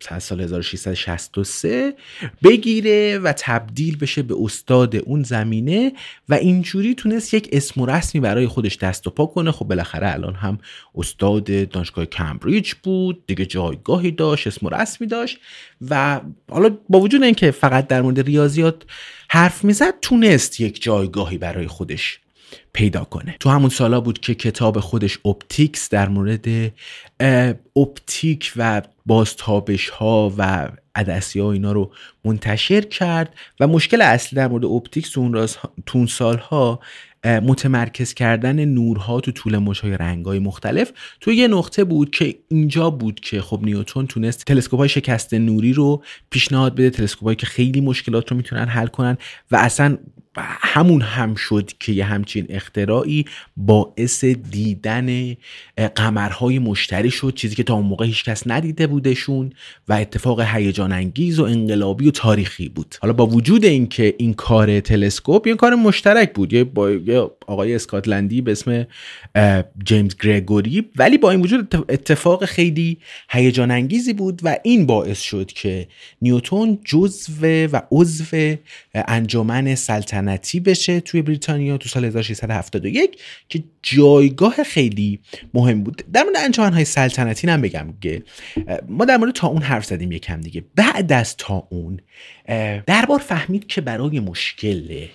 سال 0.00 0.40
1663 0.40 1.94
بگیره 2.42 3.18
و 3.18 3.32
تبدیل 3.38 3.96
بشه 3.96 4.22
به 4.22 4.34
استاد 4.38 4.96
اون 4.96 5.22
زمینه 5.22 5.92
و 6.28 6.34
اینجوری 6.34 6.94
تونست 6.94 7.34
یک 7.34 7.48
اسم 7.52 7.80
و 7.80 7.86
رسمی 7.86 8.20
برای 8.20 8.46
خودش 8.46 8.76
دست 8.76 9.06
و 9.06 9.10
پا 9.10 9.26
کنه. 9.26 9.52
خب 9.52 9.64
بالاخره 9.64 10.12
الان 10.12 10.34
هم 10.34 10.58
استاد 10.94 11.68
دانشگاه 11.68 12.06
کمبریج 12.06 12.74
بود 12.82 13.26
دیگه 13.26 13.46
جایگاهی 13.46 14.10
داشت 14.10 14.46
اسم 14.46 14.66
و 14.66 14.70
رسمی 14.70 15.06
داشت 15.06 15.38
و 15.90 16.20
حالا 16.50 16.78
با 16.88 17.00
وجود 17.00 17.22
اینکه 17.22 17.50
فقط 17.50 17.86
در 17.86 18.02
مورد 18.02 18.20
ریاضیات 18.20 18.82
حرف 19.30 19.64
می‌زد 19.64 19.94
تونست 20.00 20.60
یک 20.60 20.82
جایگاهی 20.82 21.38
برای 21.38 21.66
خودش 21.66 22.20
پیدا 22.72 23.04
کنه. 23.04 23.36
تو 23.40 23.50
همون 23.50 23.70
سالا 23.70 24.00
بود 24.00 24.20
که 24.20 24.34
کتاب 24.34 24.80
خودش 24.80 25.18
Opticks 25.24 25.88
در 25.88 26.08
مورد 26.08 26.72
اپتیک 27.76 28.52
و 28.56 28.82
بازتابش 29.06 29.88
ها 29.88 30.34
و 30.38 30.68
عدسی 30.94 31.40
ها 31.40 31.52
اینا 31.52 31.72
رو 31.72 31.92
منتشر 32.24 32.80
کرد 32.80 33.34
و 33.60 33.66
مشکل 33.66 34.02
اصلی 34.02 34.36
در 34.36 34.48
مورد 34.48 34.64
Opticks 34.64 35.10
تو 35.10 35.20
اون, 35.94 36.06
سالها 36.06 36.80
متمرکز 37.24 38.14
کردن 38.14 38.64
نورها 38.64 39.20
تو 39.20 39.32
طول 39.32 39.58
موجهای 39.58 39.96
رنگهای 39.96 40.38
مختلف. 40.38 40.92
تو 41.20 41.32
یه 41.32 41.48
نقطه 41.48 41.84
بود 41.84 42.10
که 42.10 42.34
اینجا 42.48 42.90
بود 42.90 43.20
که 43.20 43.40
خب 43.40 43.60
نیوتون 43.62 44.06
تونست 44.06 44.44
تلسکوپ 44.44 44.80
های 44.80 44.88
شکست 44.88 45.34
نوری 45.34 45.72
رو 45.72 46.02
پیشنهاد 46.30 46.74
بده 46.74 46.90
تلسکوپ 46.90 47.36
که 47.36 47.46
خیلی 47.46 47.80
مشکلات 47.80 48.30
رو 48.30 48.36
می‌تونن 48.36 48.64
حل 48.64 48.86
کنن 48.86 49.18
و 49.50 49.56
اصلا 49.56 49.98
همون 50.42 51.00
هم 51.00 51.34
شد 51.34 51.70
که 51.80 51.92
یه 51.92 52.04
همچین 52.04 52.46
اختراعی 52.48 53.24
باعث 53.56 54.24
دیدن 54.24 55.36
قمرهای 55.94 56.58
مشتری 56.58 57.10
شد 57.10 57.34
چیزی 57.34 57.54
که 57.54 57.62
تا 57.62 57.74
اون 57.74 57.86
موقع 57.86 58.06
هیچکس 58.06 58.42
ندیده 58.46 58.86
بودشون 58.86 59.52
و 59.88 59.92
اتفاق 59.92 60.40
هیجان 60.40 60.92
انگیز 60.92 61.38
و 61.38 61.44
انقلابی 61.44 62.08
و 62.08 62.10
تاریخی 62.10 62.68
بود. 62.68 62.94
حالا 63.00 63.12
با 63.12 63.26
وجود 63.26 63.64
اینکه 63.64 64.14
این 64.18 64.34
کار 64.34 64.80
تلسکوپ 64.80 65.46
یه 65.46 65.54
کار 65.54 65.74
مشترک 65.74 66.32
بود 66.32 66.52
یه 66.52 66.64
با 66.64 66.90
یه 66.90 67.30
آقای 67.46 67.74
اسکاتلندی 67.74 68.40
به 68.40 68.52
اسم 68.52 68.86
جیمز 69.84 70.16
گرگوری 70.16 70.84
ولی 70.96 71.18
با 71.18 71.30
این 71.30 71.40
وجود 71.40 71.74
اتفاق 71.88 72.44
خیلی 72.44 72.98
هیجان 73.30 73.70
انگیزی 73.70 74.12
بود 74.12 74.40
و 74.44 74.56
این 74.62 74.86
باعث 74.86 75.20
شد 75.20 75.46
که 75.46 75.88
نیوتون 76.22 76.78
جزو 76.84 77.66
و 77.72 77.80
عضو 77.90 78.56
انجمن 78.94 79.74
سلطنتی 80.26 80.60
بشه 80.60 81.00
توی 81.00 81.22
بریتانیا 81.22 81.78
تو 81.78 81.88
سال 81.88 82.04
1671 82.04 83.20
که 83.48 83.64
جایگاه 83.82 84.62
خیلی 84.62 85.20
مهم 85.54 85.82
بود. 85.82 86.02
در 86.12 86.22
مورد 86.22 86.36
انجمن 86.36 86.72
های 86.72 86.84
سلطنتی 86.84 87.46
نم 87.46 87.60
بگم 87.60 87.94
که 88.00 88.22
ما 88.88 89.04
در 89.04 89.16
مورد 89.16 89.32
تا 89.32 89.48
اون 89.48 89.62
حرف 89.62 89.84
زدیم 89.84 90.12
یکم 90.12 90.40
دیگه. 90.40 90.64
بعد 90.74 91.12
از 91.12 91.36
تا 91.36 91.68
اون 91.70 92.00
دربار 92.86 93.18
فهمید 93.18 93.66
که 93.66 93.80
برای 93.80 94.20
مشکل 94.20 95.06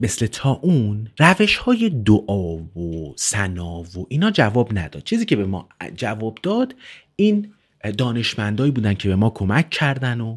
مثل 0.00 0.26
تا 0.26 0.52
اون 0.52 1.08
روش 1.18 1.56
های 1.56 1.90
دعا 1.90 2.56
و 2.56 3.14
سنا 3.16 3.82
و 3.82 4.06
اینا 4.08 4.30
جواب 4.30 4.78
نداد. 4.78 5.02
چیزی 5.02 5.24
که 5.24 5.36
به 5.36 5.46
ما 5.46 5.68
جواب 5.96 6.38
داد 6.42 6.74
این 7.16 7.52
دانشمندایی 7.98 8.70
بودن 8.70 8.94
که 8.94 9.08
به 9.08 9.16
ما 9.16 9.30
کمک 9.30 9.70
کردن 9.70 10.20
و 10.20 10.36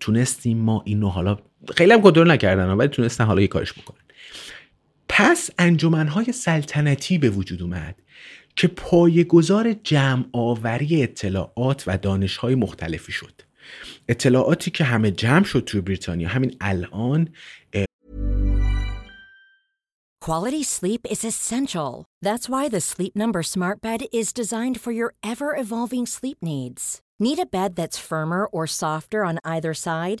تونستیم 0.00 0.58
ما 0.58 0.82
اینو 0.86 1.08
حالا 1.08 1.38
خیلی 1.76 1.92
هم 1.92 2.02
کنترل 2.02 2.30
نکردن 2.30 2.70
ولی 2.70 2.88
تونستن 2.88 3.24
حالا 3.24 3.40
یه 3.40 3.48
کارش 3.48 3.72
بکنن 3.72 4.00
پس 5.08 5.50
انجمنهای 5.58 6.32
سلطنتی 6.32 7.18
به 7.18 7.30
وجود 7.30 7.62
اومد 7.62 7.94
که 8.56 8.68
پایگذار 8.68 9.72
جمع 9.72 10.24
آوری 10.32 11.02
اطلاعات 11.02 11.84
و 11.86 11.98
دانشهای 11.98 12.54
مختلفی 12.54 13.12
شد 13.12 13.42
اطلاعاتی 14.08 14.70
که 14.70 14.84
همه 14.84 15.10
جمع 15.10 15.44
شد 15.44 15.64
توی 15.66 15.80
بریتانیا 15.80 16.28
همین 16.28 16.56
الان 16.60 17.28
Quality 20.20 20.62
sleep 20.62 21.00
is 21.10 21.24
essential. 21.24 22.04
That's 22.20 22.46
why 22.46 22.68
the 22.68 22.82
Sleep 22.92 23.16
Number 23.16 23.42
Smart 23.42 23.80
Bed 23.80 24.00
is 24.12 24.34
designed 24.34 24.78
for 24.78 24.92
your 24.92 25.14
ever 25.32 25.56
evolving 25.56 26.04
sleep 26.04 26.38
needs. 26.42 27.00
Need 27.18 27.38
a 27.38 27.46
bed 27.46 27.74
that's 27.74 28.06
firmer 28.10 28.44
or 28.56 28.66
softer 28.66 29.24
on 29.24 29.38
either 29.54 29.72
side? 29.72 30.20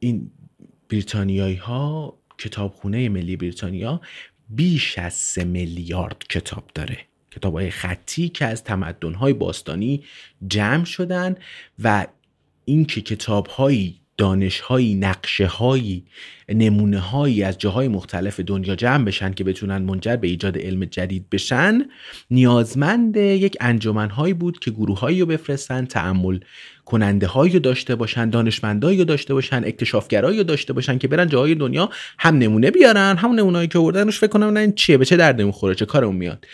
این 0.00 0.30
بریتانیایی 0.88 1.56
ها 1.56 2.18
کتابخونه 2.38 3.08
ملی 3.08 3.36
بریتانیا 3.36 4.00
بیش 4.48 4.98
از 4.98 5.14
سه 5.14 5.44
میلیارد 5.44 6.24
کتاب 6.28 6.64
داره. 6.74 6.98
کتاب 7.30 7.54
های 7.54 7.70
خطی 7.70 8.28
که 8.28 8.44
از 8.46 8.64
تمدن 8.64 9.14
های 9.14 9.32
باستانی 9.32 10.04
جمع 10.48 10.84
شدن 10.84 11.36
و 11.78 12.06
اینکه 12.64 13.00
کتاب 13.00 13.46
هایی 13.46 14.00
دانش 14.18 14.60
هایی 14.60 14.94
نقشه 14.94 15.46
هایی 15.46 16.04
نمونه 16.48 16.98
هایی 16.98 17.42
از 17.42 17.58
جاهای 17.58 17.88
مختلف 17.88 18.40
دنیا 18.40 18.76
جمع 18.76 19.04
بشن 19.04 19.32
که 19.32 19.44
بتونن 19.44 19.78
منجر 19.78 20.16
به 20.16 20.28
ایجاد 20.28 20.58
علم 20.58 20.84
جدید 20.84 21.30
بشن 21.30 21.82
نیازمند 22.30 23.16
یک 23.16 23.56
انجمن 23.60 24.10
هایی 24.10 24.34
بود 24.34 24.58
که 24.58 24.70
گروه 24.70 25.00
هایی 25.00 25.20
رو 25.20 25.26
بفرستن 25.26 25.84
تعمل 25.84 26.38
کننده 26.84 27.26
هایی 27.26 27.52
رو 27.52 27.58
داشته 27.58 27.94
باشن 27.94 28.30
دانشمندایی 28.30 28.98
رو 28.98 29.04
داشته 29.04 29.34
باشن 29.34 29.64
اکتشافگرایی 29.64 30.38
رو 30.38 30.44
داشته 30.44 30.72
باشن 30.72 30.98
که 30.98 31.08
برن 31.08 31.28
جاهای 31.28 31.54
دنیا 31.54 31.90
هم 32.18 32.38
نمونه 32.38 32.70
بیارن 32.70 33.16
همون 33.16 33.38
نمونهایی 33.38 33.68
که 33.68 33.78
آوردنش 33.78 34.18
فکر 34.18 34.30
کنم 34.30 34.56
این 34.56 34.72
چیه 34.72 34.98
به 34.98 35.04
چه 35.04 35.16
درد 35.16 35.42
می‌خوره 35.42 35.74
چه 35.74 35.86
کارمون 35.86 36.16
میاد. 36.16 36.46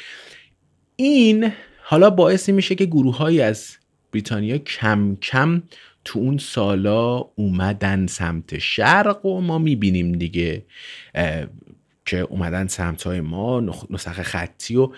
این 0.96 1.52
حالا 1.82 2.10
باعثی 2.10 2.52
میشه 2.52 2.74
که 2.74 2.84
گروههایی 2.84 3.40
از 3.40 3.76
بریتانیا 4.12 4.58
کم 4.58 5.16
کم 5.22 5.62
تو 6.04 6.18
اون 6.18 6.38
سالا 6.38 7.16
اومدن 7.16 8.06
سمت 8.06 8.58
شرق 8.58 9.26
و 9.26 9.40
ما 9.40 9.58
می‌بینیم 9.58 10.12
دیگه 10.12 10.64
که 12.06 12.18
اومدن 12.18 12.66
سمت 12.66 13.02
های 13.02 13.20
ما 13.20 13.60
نسخه 13.90 14.22
خطی 14.22 14.76
و 14.76 14.92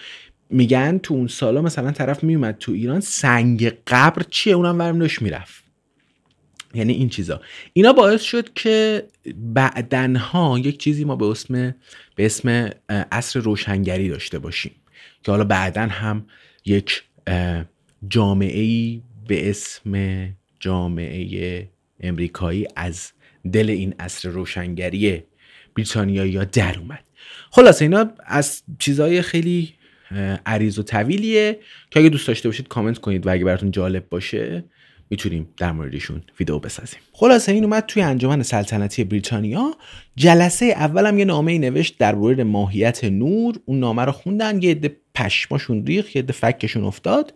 میگن 0.51 0.99
تو 0.99 1.14
اون 1.14 1.27
سالا 1.27 1.62
مثلا 1.62 1.90
طرف 1.90 2.25
میومد 2.25 2.59
تو 2.59 2.73
ایران 2.73 3.01
سنگ 3.01 3.73
قبر 3.87 4.23
چیه؟ 4.31 4.55
اونم 4.55 4.79
ورم 4.79 4.99
داشت 4.99 5.23
می‌رفت. 5.23 5.64
یعنی 6.75 6.92
این 6.92 7.09
چیزا. 7.09 7.40
اینا 7.73 7.92
باعث 7.92 8.23
شد 8.23 8.53
که 8.55 9.07
بعدنها 9.37 10.59
یک 10.59 10.79
چیزی 10.79 11.05
ما 11.05 11.16
به 11.16 11.27
اسم 11.27 11.75
به 12.16 12.27
اسم 12.27 12.71
عصر 12.90 13.40
روشنگری 13.40 14.09
داشته 14.09 14.38
باشیم. 14.38 14.73
که 15.23 15.33
حالا 15.33 15.45
بعدا 15.45 15.83
هم 15.83 16.27
یک 16.64 17.03
جامعه 18.09 18.61
ای 18.61 19.03
به 19.29 19.51
اسم 19.51 19.92
جامعه 20.61 21.69
امریکایی 22.01 22.66
از 22.77 23.12
دل 23.53 23.71
این 23.71 23.95
عصر 23.99 24.29
روشنگری 24.29 25.23
بریتانیایی 25.77 26.33
یا 26.33 26.45
در 26.45 26.79
اومد. 26.79 27.05
خلاصه 27.51 27.85
اینا 27.85 28.11
از 28.27 28.62
چیزهای 28.79 29.23
خیلی 29.23 29.75
عریض 30.47 30.79
و 30.79 30.83
طویلیه. 30.83 31.59
که 31.90 32.01
اگه 32.01 32.09
دوست 32.09 32.29
داشته 32.29 32.49
باشید 32.49 32.69
کامنت 32.69 32.99
کنید 32.99 33.27
و 33.27 33.33
اگه 33.33 33.45
براتون 33.45 33.71
جالب 33.71 34.09
باشه 34.09 34.64
می‌تونیم 35.11 35.49
در 35.57 35.73
موردشون 35.73 36.23
ویدیو 36.40 36.59
بسازیم. 36.59 37.01
خلاصه 37.12 37.53
این 37.53 37.64
اومد 37.64 37.87
توی 37.87 38.03
انجمن 38.03 38.42
سلطنتی 38.42 39.05
بریتانیا. 39.05 39.77
جلسه 40.16 40.66
اولم 40.66 41.19
یه 41.19 41.25
نامه 41.25 41.53
ای 41.53 41.59
نوشت 41.59 41.99
در 41.99 42.14
مورد 42.14 42.40
ماهیت 42.40 43.05
نور. 43.05 43.57
اون 43.64 43.81
نامه 43.81 44.05
رو 44.05 44.12
خوندن 44.12 44.62
یه 44.62 44.71
عده 44.71 44.97
پشماشون 45.14 45.87
ریخ 45.87 46.16
یه 46.16 46.23
عده 46.23 46.33
فکشون 46.33 46.85
افتاد 46.85 47.35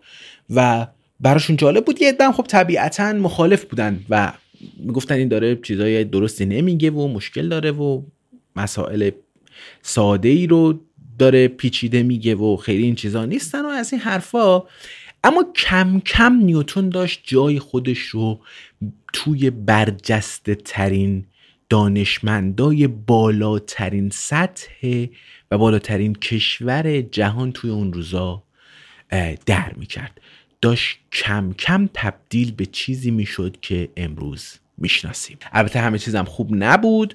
و 0.50 0.86
براشون 1.20 1.56
جالب 1.56 1.84
بود. 1.84 2.02
یه 2.02 2.08
عده 2.08 2.32
خب 2.32 2.42
طبیعتا 2.42 3.12
مخالف 3.12 3.64
بودن 3.64 4.00
و 4.10 4.32
می‌گفتن 4.76 5.14
این 5.14 5.28
داره 5.28 5.56
چیزای 5.56 6.04
درستی 6.04 6.46
نمیگه 6.46 6.90
و 6.90 7.08
مشکل 7.08 7.48
داره 7.48 7.70
و 7.70 8.02
مسائل 8.56 9.10
ساده 9.82 10.28
ای 10.28 10.46
رو 10.46 10.80
داره 11.18 11.48
پیچیده 11.48 12.02
میگه 12.02 12.34
و 12.34 12.56
خیلی 12.56 12.82
این 12.82 12.94
چیزا 12.94 13.24
نیستن 13.24 13.64
و 13.64 13.68
از 13.68 13.92
این 13.92 14.02
حرفا. 14.02 14.62
اما 15.24 15.44
کم 15.56 16.00
کم 16.00 16.32
نیوتون 16.32 16.88
داشت 16.88 17.20
جای 17.24 17.58
خودش 17.58 17.98
رو 17.98 18.40
توی 19.12 19.50
برجسته 19.50 20.54
ترین 20.54 21.24
دانشمندای 21.68 22.86
بالاترین 22.86 24.10
سطح 24.10 25.06
و 25.50 25.58
بالاترین 25.58 26.14
کشور 26.14 27.00
جهان 27.00 27.52
توی 27.52 27.70
اون 27.70 27.92
روزا 27.92 28.42
در 29.46 29.72
می‌کرد. 29.76 30.20
داشت 30.62 30.98
کم 31.12 31.52
کم 31.52 31.88
تبدیل 31.94 32.52
به 32.52 32.66
چیزی 32.66 33.10
می‌شد 33.10 33.56
که 33.60 33.88
امروز 33.96 34.58
می‌شناسیم. 34.78 35.38
البته 35.52 35.80
همه 35.80 35.98
چیزم 35.98 36.24
خوب 36.24 36.48
نبود. 36.52 37.14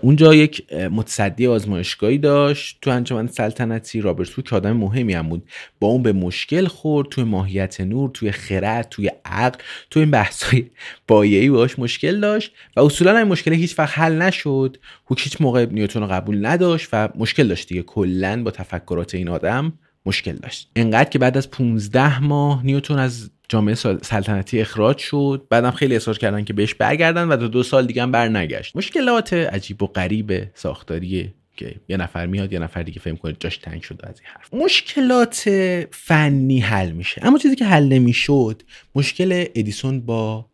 اونجا 0.00 0.34
یک 0.34 0.72
متصدی 0.72 1.46
آزمایشگاهی 1.46 2.18
داشت 2.18 2.78
تو 2.82 2.90
انجمن 2.90 3.26
سلطنتی. 3.26 4.00
رابرت 4.00 4.48
که 4.48 4.56
آدم 4.56 4.72
مهمی 4.72 5.14
هم 5.14 5.28
بود. 5.28 5.48
با 5.80 5.88
اون 5.88 6.02
به 6.02 6.12
مشکل 6.12 6.66
خورد 6.66 7.08
توی 7.08 7.24
ماهیت 7.24 7.80
نور 7.80 8.10
توی 8.10 8.30
خرد 8.30 8.88
توی 8.88 9.10
عقل 9.24 9.58
توی 9.90 10.02
این 10.02 10.10
بحثای 10.10 10.70
بایعی 11.08 11.50
باش 11.50 11.78
مشکل 11.78 12.20
داشت 12.20 12.52
و 12.76 12.80
اصولا 12.80 13.18
این 13.18 13.28
مشکل 13.28 13.52
هیچ 13.52 13.78
وقت 13.78 13.98
حل 13.98 14.22
نشد. 14.22 14.76
هوک 15.06 15.20
هیچ 15.24 15.40
موقع 15.40 15.66
نیوتون 15.66 16.02
رو 16.02 16.08
قبول 16.08 16.46
نداشت 16.46 16.88
و 16.92 17.08
مشکل 17.14 17.48
داشت 17.48 17.68
دیگه. 17.68 17.82
کلا 17.82 18.42
با 18.42 18.50
تفکرات 18.50 19.14
این 19.14 19.28
آدم 19.28 19.72
مشکل 20.06 20.32
داشت. 20.32 20.70
انقدر 20.76 21.10
که 21.10 21.18
بعد 21.18 21.36
از 21.36 21.50
15 21.50 22.22
ماه 22.22 22.66
نیوتون 22.66 22.98
از 22.98 23.30
جامعه 23.48 23.74
سلطنتی 23.74 24.60
اخراج 24.60 24.98
شد 24.98 25.46
بعدم 25.50 25.70
خیلی 25.70 25.96
اصرار 25.96 26.18
کردن 26.18 26.44
که 26.44 26.52
بهش 26.52 26.74
برگردن 26.74 27.28
و 27.28 27.36
تا 27.36 27.46
دو 27.46 27.62
سال 27.62 27.86
دیگه 27.86 28.02
هم 28.02 28.12
بر 28.12 28.28
نگشت 28.28 28.76
مشکلات 28.76 29.32
عجیب 29.32 29.82
و 29.82 29.86
غریب 29.86 30.50
ساختاری 30.54 31.34
که 31.56 31.74
یه 31.88 31.96
نفر 31.96 32.26
میاد 32.26 32.52
یه 32.52 32.58
نفر 32.58 32.82
دیگه 32.82 33.00
فهم 33.00 33.16
کنه 33.16 33.36
جاش 33.40 33.56
تنگ 33.56 33.82
شده 33.82 34.08
از 34.08 34.20
این 34.20 34.30
حرف. 34.34 34.54
مشکلات 34.64 35.50
فنی 35.90 36.60
حل 36.60 36.90
میشه. 36.90 37.26
اما 37.26 37.38
چیزی 37.38 37.56
که 37.56 37.64
حل 37.64 37.88
نمی‌شد 37.88 38.62
مشکل 38.94 39.44
ادیسون 39.54 40.00
با 40.00 40.46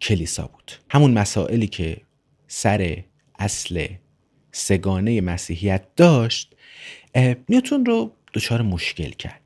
کلیسا 0.00 0.46
بود. 0.46 0.72
همون 0.90 1.18
مسائلی 1.18 1.66
که 1.66 1.96
سر 2.46 2.96
اصل 3.38 3.86
سگانه 4.52 5.20
مسیحیت 5.20 5.82
داشت 5.96 6.54
نیوتون 7.48 7.86
رو 7.86 8.12
دچار 8.38 8.62
مشکل 8.62 9.10
کرد. 9.10 9.40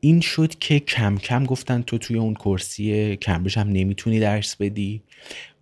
این 0.00 0.20
شد 0.20 0.54
که 0.58 0.80
کم 0.80 1.18
کم 1.18 1.44
گفتن 1.44 1.82
تو 1.82 1.98
توی 1.98 2.16
اون 2.16 2.34
کرسی 2.34 3.16
کمبریج 3.16 3.58
هم 3.58 3.68
نمی‌تونی 3.68 4.20
درس 4.20 4.56
بدی. 4.56 5.02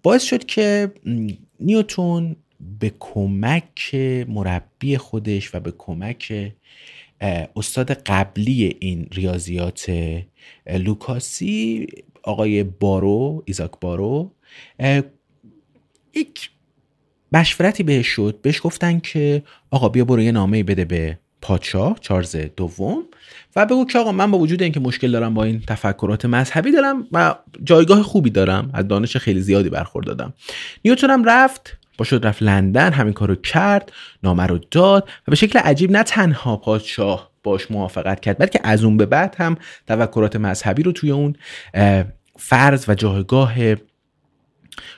باعث 0.02 0.22
شد 0.22 0.44
که 0.44 0.92
نیوتون 1.60 2.36
به 2.80 2.92
کمک 2.98 3.94
مربی 4.28 4.96
خودش 4.96 5.54
و 5.54 5.60
به 5.60 5.72
کمک 5.78 6.52
استاد 7.56 7.92
قبلی 7.92 8.76
این 8.80 9.08
ریاضیات 9.12 9.92
لوکاسی 10.66 11.86
آقای 12.22 12.62
بارو 12.62 13.42
ایزاک 13.46 13.70
بارو 13.80 14.32
یک 16.14 16.50
مشورتی 17.32 17.82
بهش 17.82 18.06
شد. 18.06 18.38
بهش 18.42 18.60
گفتن 18.62 19.00
که 19.00 19.42
آقا 19.70 19.88
بیا 19.88 20.04
برو 20.04 20.22
یه 20.22 20.32
نامه 20.32 20.62
بده 20.62 20.84
به 20.84 21.18
پادشاه 21.44 21.98
چارلز 22.00 22.36
دوم. 22.36 23.02
و 23.56 23.66
بگو 23.66 23.84
که 23.84 23.98
آقا 23.98 24.12
من 24.12 24.30
با 24.30 24.38
وجود 24.38 24.62
اینکه 24.62 24.80
مشکل 24.80 25.10
دارم 25.10 25.34
با 25.34 25.44
این 25.44 25.62
تفکرات 25.68 26.24
مذهبی 26.24 26.72
دارم 26.72 27.06
و 27.12 27.34
جایگاه 27.64 28.02
خوبی 28.02 28.30
دارم 28.30 28.70
از 28.74 28.88
دانش 28.88 29.16
خیلی 29.16 29.40
زیادی 29.40 29.68
برخوردادم 29.68 30.32
نیوتون 30.84 31.10
هم 31.10 31.24
رفت 31.24 31.76
با 31.98 32.04
شد 32.04 32.26
رفت 32.26 32.42
لندن 32.42 32.92
همین 32.92 33.12
کارو 33.12 33.34
کرد 33.34 33.92
نامه 34.22 34.46
رو 34.46 34.58
داد 34.70 35.08
و 35.28 35.30
به 35.30 35.36
شکل 35.36 35.58
عجیب 35.58 35.90
نه 35.90 36.02
تنها 36.02 36.56
پادشاه 36.56 37.30
باش 37.42 37.70
موافقت 37.70 38.20
کرد 38.20 38.38
بلکه 38.38 38.60
از 38.62 38.84
اون 38.84 38.96
به 38.96 39.06
بعد 39.06 39.36
هم 39.38 39.56
تفکرات 39.86 40.36
مذهبی 40.36 40.82
رو 40.82 40.92
توی 40.92 41.10
اون 41.10 41.36
فرض 42.38 42.84
و 42.88 42.94
جایگاه 42.94 43.54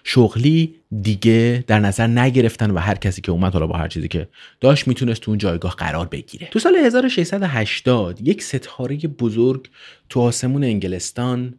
شغلی 0.05 0.75
دیگه 1.03 1.65
در 1.67 1.81
نظر 1.81 2.07
نگرفتن 2.07 2.71
و 2.71 2.79
هر 2.79 2.95
کسی 2.95 3.21
که 3.21 3.33
اومد 3.33 3.53
حالا 3.53 3.67
با 3.67 3.77
هر 3.77 3.89
چیزی 3.89 4.09
که 4.09 4.29
داشت 4.61 4.89
می‌تونست 4.89 5.21
تو 5.21 5.31
اون 5.31 5.39
جایگاه 5.39 5.75
قرار 5.75 6.07
بگیره. 6.07 6.49
تو 6.51 6.59
سال 6.59 6.77
1680 6.77 8.29
یک 8.29 8.43
ستاره 8.43 8.97
بزرگ 8.97 9.71
تو 10.09 10.21
آسمون 10.21 10.65
انگلستان 10.65 11.55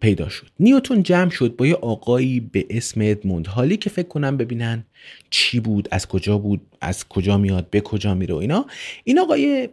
پیدا 0.00 0.28
شد. 0.28 0.46
نیوتون 0.60 1.02
جمع 1.02 1.30
شد 1.30 1.56
با 1.56 1.66
یه 1.66 1.74
آقایی 1.74 2.40
به 2.40 2.66
اسم 2.70 3.00
ادموند 3.04 3.46
حالی 3.46 3.76
که 3.76 3.90
فکر 3.90 4.08
کنم 4.08 4.36
ببینن 4.36 4.84
چی 5.30 5.60
بود 5.60 5.88
از 5.90 6.08
کجا 6.08 6.38
بود 6.38 6.60
از 6.80 7.08
کجا 7.08 7.38
میاد 7.38 7.70
به 7.70 7.80
کجا 7.80 8.14
میره 8.14 8.34
و 8.34 8.38
اینا. 8.38 8.66
این 9.04 9.18
آقای 9.18 9.68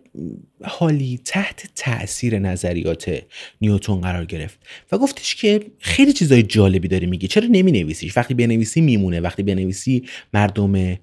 حالی 0.63 1.19
تحت 1.25 1.69
تاثیر 1.75 2.39
نظریات 2.39 3.23
نیوتون 3.61 4.01
قرار 4.01 4.25
گرفت 4.25 4.59
و 4.91 4.97
گفتش 4.97 5.35
که 5.35 5.59
خیلی 5.79 6.13
چیزای 6.13 6.43
جالبی 6.43 6.87
داری 6.87 7.05
میگی. 7.05 7.27
چرا 7.27 7.47
نمی 7.51 7.71
نویسیش 7.71 8.17
وقتی 8.17 8.33
بنویسی 8.33 8.81
میمونه 8.81 9.19
وقتی 9.19 9.43
بنویسی 9.43 10.03
مردم 10.33 10.97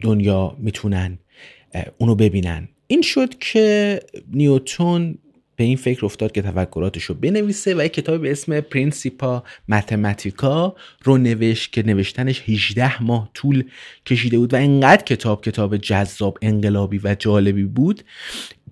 دنیا 0.00 0.56
می‌تونن 0.58 1.18
اونو 1.98 2.14
ببینن. 2.14 2.68
این 2.86 3.02
شد 3.02 3.38
که 3.38 4.00
نیوتون 4.32 5.18
به 5.56 5.64
این 5.64 5.76
فکر 5.76 6.04
افتاد 6.04 6.32
که 6.32 6.42
تفکراتش 6.42 7.04
رو 7.04 7.14
بنویسه 7.14 7.74
و 7.74 7.84
یک 7.84 7.92
کتاب 7.92 8.22
به 8.22 8.30
اسم 8.30 8.60
پرینسیپا 8.60 9.44
متماتیکا 9.68 10.76
رو 11.04 11.18
نوشت 11.18 11.72
که 11.72 11.82
نوشتنش 11.82 12.42
18 12.48 13.02
ماه 13.02 13.30
طول 13.34 13.64
کشیده 14.06 14.38
بود 14.38 14.54
و 14.54 14.56
اینقدر 14.56 15.02
کتاب 15.02 15.44
کتاب 15.44 15.76
جذاب 15.76 16.38
انقلابی 16.42 17.00
و 17.04 17.16
جالبی 17.18 17.64
بود 17.64 18.04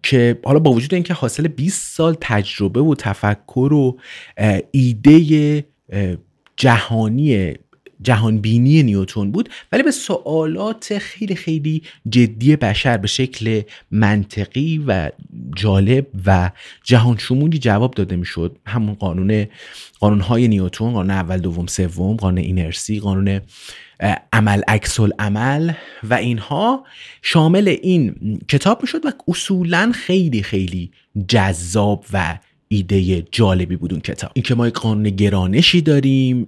که 0.03 0.39
حالا 0.45 0.59
با 0.59 0.73
وجود 0.73 0.95
اینکه 0.95 1.15
حاصل 1.15 1.49
20 1.49 1.97
سال 1.97 2.17
تجربه 2.21 2.81
و 2.81 2.95
تفکر 2.95 3.73
و 3.73 3.99
ایده 4.71 5.65
جهانی 6.57 7.55
جهانبینی 8.05 8.83
نیوتون 8.83 9.31
بود 9.33 9.49
ولی 9.73 9.83
به 9.83 9.91
سوالات 9.91 10.99
خیلی 10.99 11.35
خیلی 11.35 11.83
جدی 12.09 12.57
بشر 12.57 12.97
به 12.97 13.07
شکل 13.07 13.63
منطقی 13.91 14.85
و 14.87 15.11
جالب 15.57 16.07
و 16.27 16.51
جهان 16.85 17.17
شمولی 17.17 17.59
جواب 17.59 17.95
داده 17.95 18.17
می‌شد. 18.17 18.59
همون 18.67 18.95
قانون 18.95 19.47
قانون 20.01 20.21
های 20.21 20.49
نیوتون 20.49 20.93
قانون 20.93 21.11
اول 21.11 21.39
دوم 21.39 21.67
سوم 21.67 22.17
قانون 22.17 22.39
اینرسی 22.39 23.01
قانون 23.01 23.41
عمل 24.33 24.63
عکس 24.69 25.01
عمل 25.19 25.73
و 26.03 26.15
اینها 26.15 26.85
شامل 27.23 27.69
این 27.83 28.15
کتاب 28.49 28.83
می‌شد 28.83 29.07
و 29.07 29.13
اصولا 29.29 29.93
خیلی 29.95 30.43
خیلی 30.43 30.91
جذاب 31.29 32.05
و 32.13 32.39
ایده 32.69 33.23
جالبی 33.23 33.77
بود 33.77 33.93
اون 33.93 34.01
کتاب. 34.01 34.31
اینکه 34.35 34.55
ما 34.55 34.69
یک 34.69 34.75
قانون 34.75 35.11
گرانشی 35.11 35.81
داریم 35.81 36.45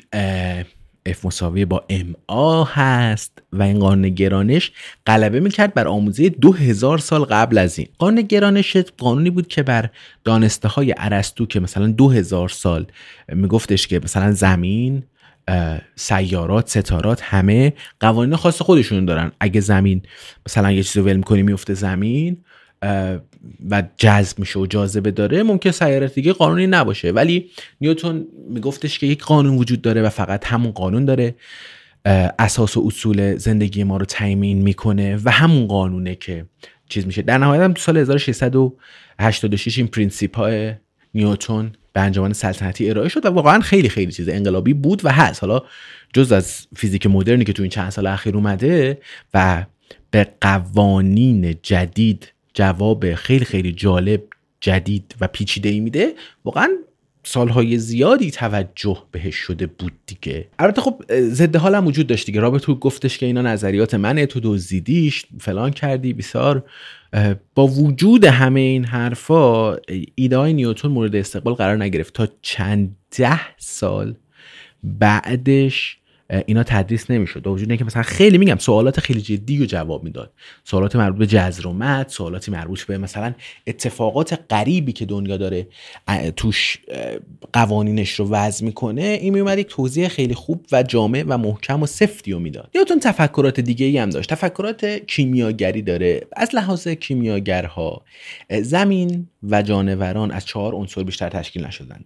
F 1.07 1.25
مساوی 1.25 1.65
با 1.65 1.85
MA 1.91 2.69
هست 2.69 3.43
و 3.53 3.63
این 3.63 3.79
قانون 3.79 4.09
گرانش 4.09 4.73
غلبه 5.07 5.41
می‌کرد 5.41 5.75
بر 5.75 5.89
آموزه 5.89 6.29
دو 6.29 6.53
هزار 6.53 6.99
سال 6.99 7.25
قبل 7.25 7.59
از 7.59 7.79
این. 7.79 7.89
قانون 7.99 8.23
گرانش 8.23 8.77
قانونی 8.77 9.31
بود 9.31 9.49
که 9.49 9.63
بر 9.63 9.91
دانسته 10.25 10.69
های 10.69 10.91
عرستو 10.91 11.47
که 11.47 11.61
مثلا 11.61 11.87
دو 11.87 12.11
هزار 12.11 12.49
سال 12.49 12.87
میگفتش 13.29 13.87
که 13.87 14.01
مثلا 14.05 14.33
زمین 14.33 15.03
سیارات 15.97 16.69
ستارات 16.69 17.21
همه 17.23 17.73
قوانین 18.01 18.37
خاص 18.37 18.63
خودشون 18.63 19.05
دارن. 19.05 19.33
اگه 19.41 19.61
زمین 19.61 20.03
مثلا 20.47 20.73
یه 20.73 20.83
چیزی 20.83 21.01
ول 21.01 21.17
می‌کنی 21.17 21.43
میفته 21.43 21.75
زمین. 21.75 22.45
و 23.71 23.83
جذب 23.97 24.39
میشه 24.39 24.59
و 24.59 24.67
جاذبه 24.67 25.11
داره 25.11 25.43
ممکن 25.43 25.71
سیارات 25.71 26.15
دیگه 26.15 26.33
قانونی 26.33 26.67
نباشه. 26.67 27.11
ولی 27.11 27.51
نیوتون 27.81 28.27
میگفتش 28.49 28.99
که 28.99 29.07
یک 29.07 29.25
قانون 29.25 29.59
وجود 29.59 29.83
داره 29.83 30.03
و 30.03 30.09
فقط 30.09 30.45
همون 30.45 30.73
قانون 30.73 31.05
داره. 31.05 31.35
اساس 32.39 32.77
و 32.77 32.83
اصول 32.87 33.37
زندگی 33.37 33.85
ما 33.85 33.97
رو 33.97 34.05
تعیین 34.05 34.63
می‌کنه 34.63 35.19
و 35.25 35.31
همون 35.31 35.67
قانونه 35.67 36.15
که 36.15 36.47
چیز 36.89 37.07
میشه. 37.07 37.23
در 37.23 37.39
نهایت 37.39 37.63
هم 37.63 37.73
تو 37.73 37.83
سال 37.83 37.97
1686 37.97 39.79
این 39.79 39.87
پرینسیپ 39.87 40.37
های 40.37 40.73
نیوتون 41.15 41.73
به 41.93 42.01
انجمن 42.01 42.33
سلطنتی 42.33 42.91
ارائه 42.91 43.09
شد 43.09 43.27
و 43.27 43.29
واقعا 43.29 43.61
خیلی 43.61 43.89
خیلی 43.89 44.13
چیز 44.13 44.29
انقلابی 44.29 44.75
بود 44.75 45.05
و 45.05 45.09
هست. 45.09 45.45
حالا 45.45 45.63
جز 46.15 46.33
از 46.33 46.67
فیزیک 46.77 47.07
مدرنی 47.07 47.45
که 47.45 47.53
تو 47.53 47.63
این 47.63 47.71
چند 47.71 47.91
سال 47.91 48.07
اخیر 48.07 48.37
اومده 48.37 48.99
و 49.35 49.67
به 50.11 50.27
قوانین 50.41 51.55
جدید 51.63 52.33
جواب 52.57 53.15
خیلی 53.15 53.45
خیلی 53.45 53.73
جالب 53.73 54.23
جدید 54.61 55.15
و 55.21 55.27
پیچیده 55.27 55.69
ای 55.69 55.81
میده. 55.81 56.15
واقعا 56.45 56.69
سالهای 57.23 57.79
زیادی 57.79 58.31
توجه 58.31 59.03
بهش 59.13 59.35
شده 59.35 59.67
بود 59.67 59.93
دیگه. 60.07 60.49
البته 60.59 60.81
خب 60.81 61.03
ضد 61.21 61.57
حال 61.57 61.75
هم 61.75 61.87
وجود 61.87 62.07
داشت 62.07 62.27
دیگه. 62.27 62.41
رابط 62.41 62.61
تو 62.61 62.75
گفتش 62.75 63.19
که 63.19 63.27
اینا 63.27 63.43
نظریات 63.43 63.95
منه 63.95 64.27
تو 64.27 64.41
دزدیدیش 64.43 65.27
فلان 65.41 65.71
کردی 65.71 66.13
بسیار 66.13 66.65
با 67.55 67.67
وجود 67.67 68.25
همه 68.25 68.61
این 68.61 68.85
حرفا 68.85 69.77
ایده 70.15 70.39
های 70.39 70.53
نیوتون 70.53 70.91
مورد 70.91 71.17
استقبال 71.17 71.55
قرار 71.55 71.77
نگرفت. 71.77 72.15
تا 72.15 72.29
چند 72.43 72.97
ده 73.19 73.41
سال 73.59 74.15
بعدش 74.83 75.99
اینا 76.47 76.63
تدریس 76.63 77.11
نمی‌شد. 77.11 77.43
با 77.43 77.53
وجود 77.53 77.71
اینکه 77.71 77.85
مثلا 77.85 78.03
خیلی 78.03 78.39
میگم 78.39 78.59
سوالات 78.59 79.01
خیلی 79.01 79.21
جدی 79.21 79.63
و 79.63 79.67
جواب 79.67 80.05
می‌داد. 80.05 80.33
سوالات 80.65 80.97
مربوط 80.97 81.19
به 81.19 81.27
جذر 81.27 81.67
و 81.67 81.73
مد 81.73 82.09
سوالاتی 82.09 82.51
مربوط 82.51 82.83
به 82.83 82.99
مثلا 82.99 83.35
اتفاقات 83.67 84.41
غریبی 84.51 84.93
که 84.93 85.07
دنیا 85.07 85.37
داره 85.37 85.67
توش 86.37 86.79
قوانینش 87.53 88.11
رو 88.11 88.29
وضع 88.29 88.65
می‌کنه 88.65 89.03
این 89.03 89.35
میومد 89.35 89.59
یک 89.59 89.67
توضیح 89.67 90.09
خیلی 90.09 90.35
خوب 90.35 90.67
و 90.73 90.83
جامع 90.83 91.25
و 91.29 91.39
محکم 91.39 91.83
و 91.83 91.87
سفتی 91.87 92.33
رو 92.33 92.39
می‌داد. 92.39 92.71
یادتون 92.75 93.01
تفکرات 93.01 93.61
دیگه 93.61 93.87
ای 93.87 93.99
هم 93.99 94.11
داشت. 94.11 94.31
تفکرات 94.31 94.85
کیمیاگری 94.85 95.83
داره. 95.83 96.27
از 96.37 96.55
لحاظ 96.55 96.89
کیمیاگرها 96.89 98.03
زمین 98.63 99.29
و 99.43 99.63
جانوران 99.63 100.31
از 100.31 100.47
چهار 100.47 100.75
عنصر 100.75 101.03
بیشتر 101.03 101.29
تشکیل 101.29 101.67
نشدن. 101.67 102.05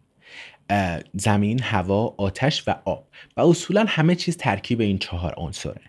زمین، 1.15 1.63
هوا، 1.63 2.15
آتش 2.19 2.69
و 2.69 2.75
آب. 2.85 3.09
و 3.37 3.41
اصولا 3.41 3.85
همه 3.89 4.15
چیز 4.15 4.37
ترکیب 4.37 4.81
این 4.81 4.99
چهار 4.99 5.35
عنصره. 5.37 5.81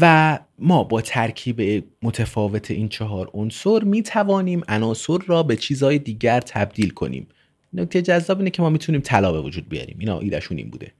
و 0.00 0.38
ما 0.58 0.84
با 0.84 1.00
ترکیب 1.00 1.84
متفاوت 2.02 2.70
این 2.70 2.88
چهار 2.88 3.30
عنصر 3.34 3.84
می 3.84 4.02
توانیم 4.02 4.62
عناصر 4.68 5.18
را 5.26 5.42
به 5.42 5.56
چیزهای 5.56 5.98
دیگر 5.98 6.40
تبدیل 6.40 6.90
کنیم. 6.90 7.26
نکته 7.72 8.02
جذاب 8.02 8.38
اینه 8.38 8.50
که 8.50 8.62
ما 8.62 8.70
می‌تونیم 8.70 9.00
طلا 9.00 9.32
به 9.32 9.40
وجود 9.40 9.68
بیاریم. 9.68 9.96
اینا 10.00 10.18
ایدهشون 10.18 10.58
این 10.58 10.70
بوده. 10.70 10.92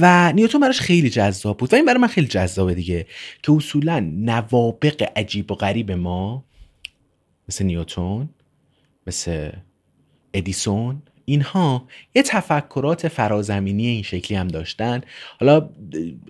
و 0.00 0.32
نیوتون 0.32 0.60
براش 0.60 0.80
خیلی 0.80 1.10
جذاب 1.10 1.56
بود. 1.58 1.72
و 1.72 1.76
این 1.76 1.84
برای 1.84 2.00
من 2.00 2.08
خیلی 2.08 2.26
جذابه 2.26 2.74
دیگه 2.74 3.06
که 3.42 3.52
اصولا 3.52 4.00
نوابق 4.00 5.10
عجیب 5.16 5.52
و 5.52 5.54
غریب 5.54 5.92
ما 5.92 6.44
مثل 7.48 7.64
نیوتون 7.64 8.28
مثل 9.06 9.50
ادیسون 10.34 11.02
اینها 11.28 11.88
یه 12.14 12.22
تفکرات 12.22 13.08
فرازمینی 13.08 13.86
این 13.86 14.02
شکلی 14.02 14.36
هم 14.36 14.48
داشتن. 14.48 15.00
حالا 15.40 15.70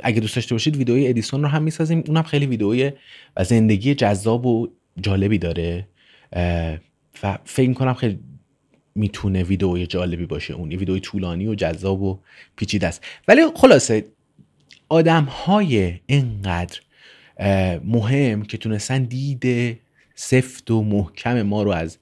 اگه 0.02 0.20
دوست 0.20 0.36
داشته 0.36 0.54
باشید 0.54 0.76
ویدئوی 0.76 1.08
ادیسون 1.08 1.42
رو 1.42 1.48
هم 1.48 1.62
می‌سازیم. 1.62 2.04
اونم 2.06 2.22
خیلی 2.22 2.46
ویدئوی 2.46 2.92
و 3.36 3.44
زندگی 3.44 3.94
جذاب 3.94 4.46
و 4.46 4.68
جالبی 5.00 5.38
داره. 5.38 5.88
و 7.22 7.38
فکر 7.44 7.72
کنم 7.72 7.94
خیلی 7.94 8.18
می‌تونه 8.94 9.42
ویدئوی 9.42 9.86
جالبی 9.86 10.26
باشه. 10.26 10.54
اون 10.54 10.68
ویدئوی 10.68 11.00
طولانی 11.00 11.46
و 11.46 11.54
جذاب 11.54 12.02
و 12.02 12.20
پیچیده 12.56 12.86
است. 12.86 13.04
ولی 13.28 13.40
خلاصه 13.54 14.04
آدم 14.88 15.24
های 15.24 15.94
اینقدر 16.06 16.80
مهم 17.84 18.42
که 18.42 18.56
تونستن 18.56 19.04
دید 19.04 19.78
سفت 20.14 20.70
و 20.70 20.82
محکم 20.82 21.42
ما 21.42 21.62
رو 21.62 21.70
از 21.70 21.98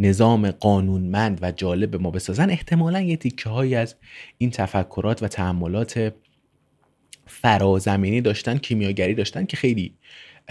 نظام 0.00 0.50
قانونمند 0.50 1.38
و 1.42 1.52
جالب 1.52 1.96
ما 1.96 2.10
بسازن 2.10 2.50
احتمالا 2.50 3.00
یه 3.00 3.16
تیکه 3.16 3.48
هایی 3.48 3.74
از 3.74 3.94
این 4.38 4.50
تفکرات 4.50 5.22
و 5.22 5.28
تحملات 5.28 6.14
فرازمینی 7.26 8.20
داشتن 8.20 8.58
کیمیاگری 8.58 9.14
داشتن 9.14 9.46
که 9.46 9.56
خیلی 9.56 9.94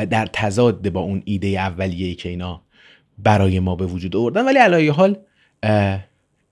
در 0.09 0.25
تضاد 0.33 0.89
با 0.89 0.99
اون 0.99 1.21
ایده 1.25 1.47
اولیه‌ای 1.47 2.15
که 2.15 2.29
اینا 2.29 2.62
برای 3.17 3.59
ما 3.59 3.75
به 3.75 3.85
وجود 3.85 4.15
آوردن. 4.15 4.45
ولی 4.45 4.57
علایه 4.57 4.91
حال 4.91 5.17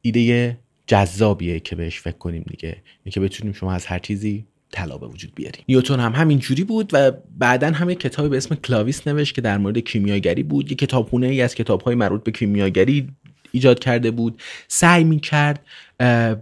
ایده 0.02 0.58
جذابیه 0.88 1.60
که 1.60 1.76
بهش 1.76 2.00
فکر 2.00 2.18
کنیم 2.18 2.46
دیگه. 2.50 2.78
که 3.12 3.20
بتونیم 3.20 3.54
شما 3.54 3.74
از 3.74 3.86
هر 3.86 4.00
چیزی 4.00 4.46
طلا 4.72 4.98
به 4.98 5.08
وجود 5.08 5.36
بیاریم. 5.36 5.64
نیوتون 5.70 6.00
هم 6.00 6.12
همین 6.12 6.40
جوری 6.40 6.64
بود 6.64 6.90
و 6.94 7.12
بعدا 7.38 7.72
هم 7.72 7.90
یک 7.90 8.00
کتابی 8.00 8.30
به 8.30 8.38
اسم 8.38 8.56
کلاویس 8.56 9.08
نوشت 9.08 9.36
که 9.36 9.42
در 9.42 9.58
مورد 9.58 9.78
کیمیاگری 9.78 10.44
بود. 10.44 10.72
یک 10.72 10.78
کتابخونه 10.78 11.28
ای 11.28 11.42
از 11.42 11.56
کتابهای 11.56 11.96
مربوط 11.96 12.24
به 12.24 12.32
کیمیاگری 12.32 13.08
ایجاد 13.52 13.80
کرده 13.80 14.12
بود. 14.12 14.42
سعی 14.68 15.04
می 15.04 15.20
کرد 15.20 15.66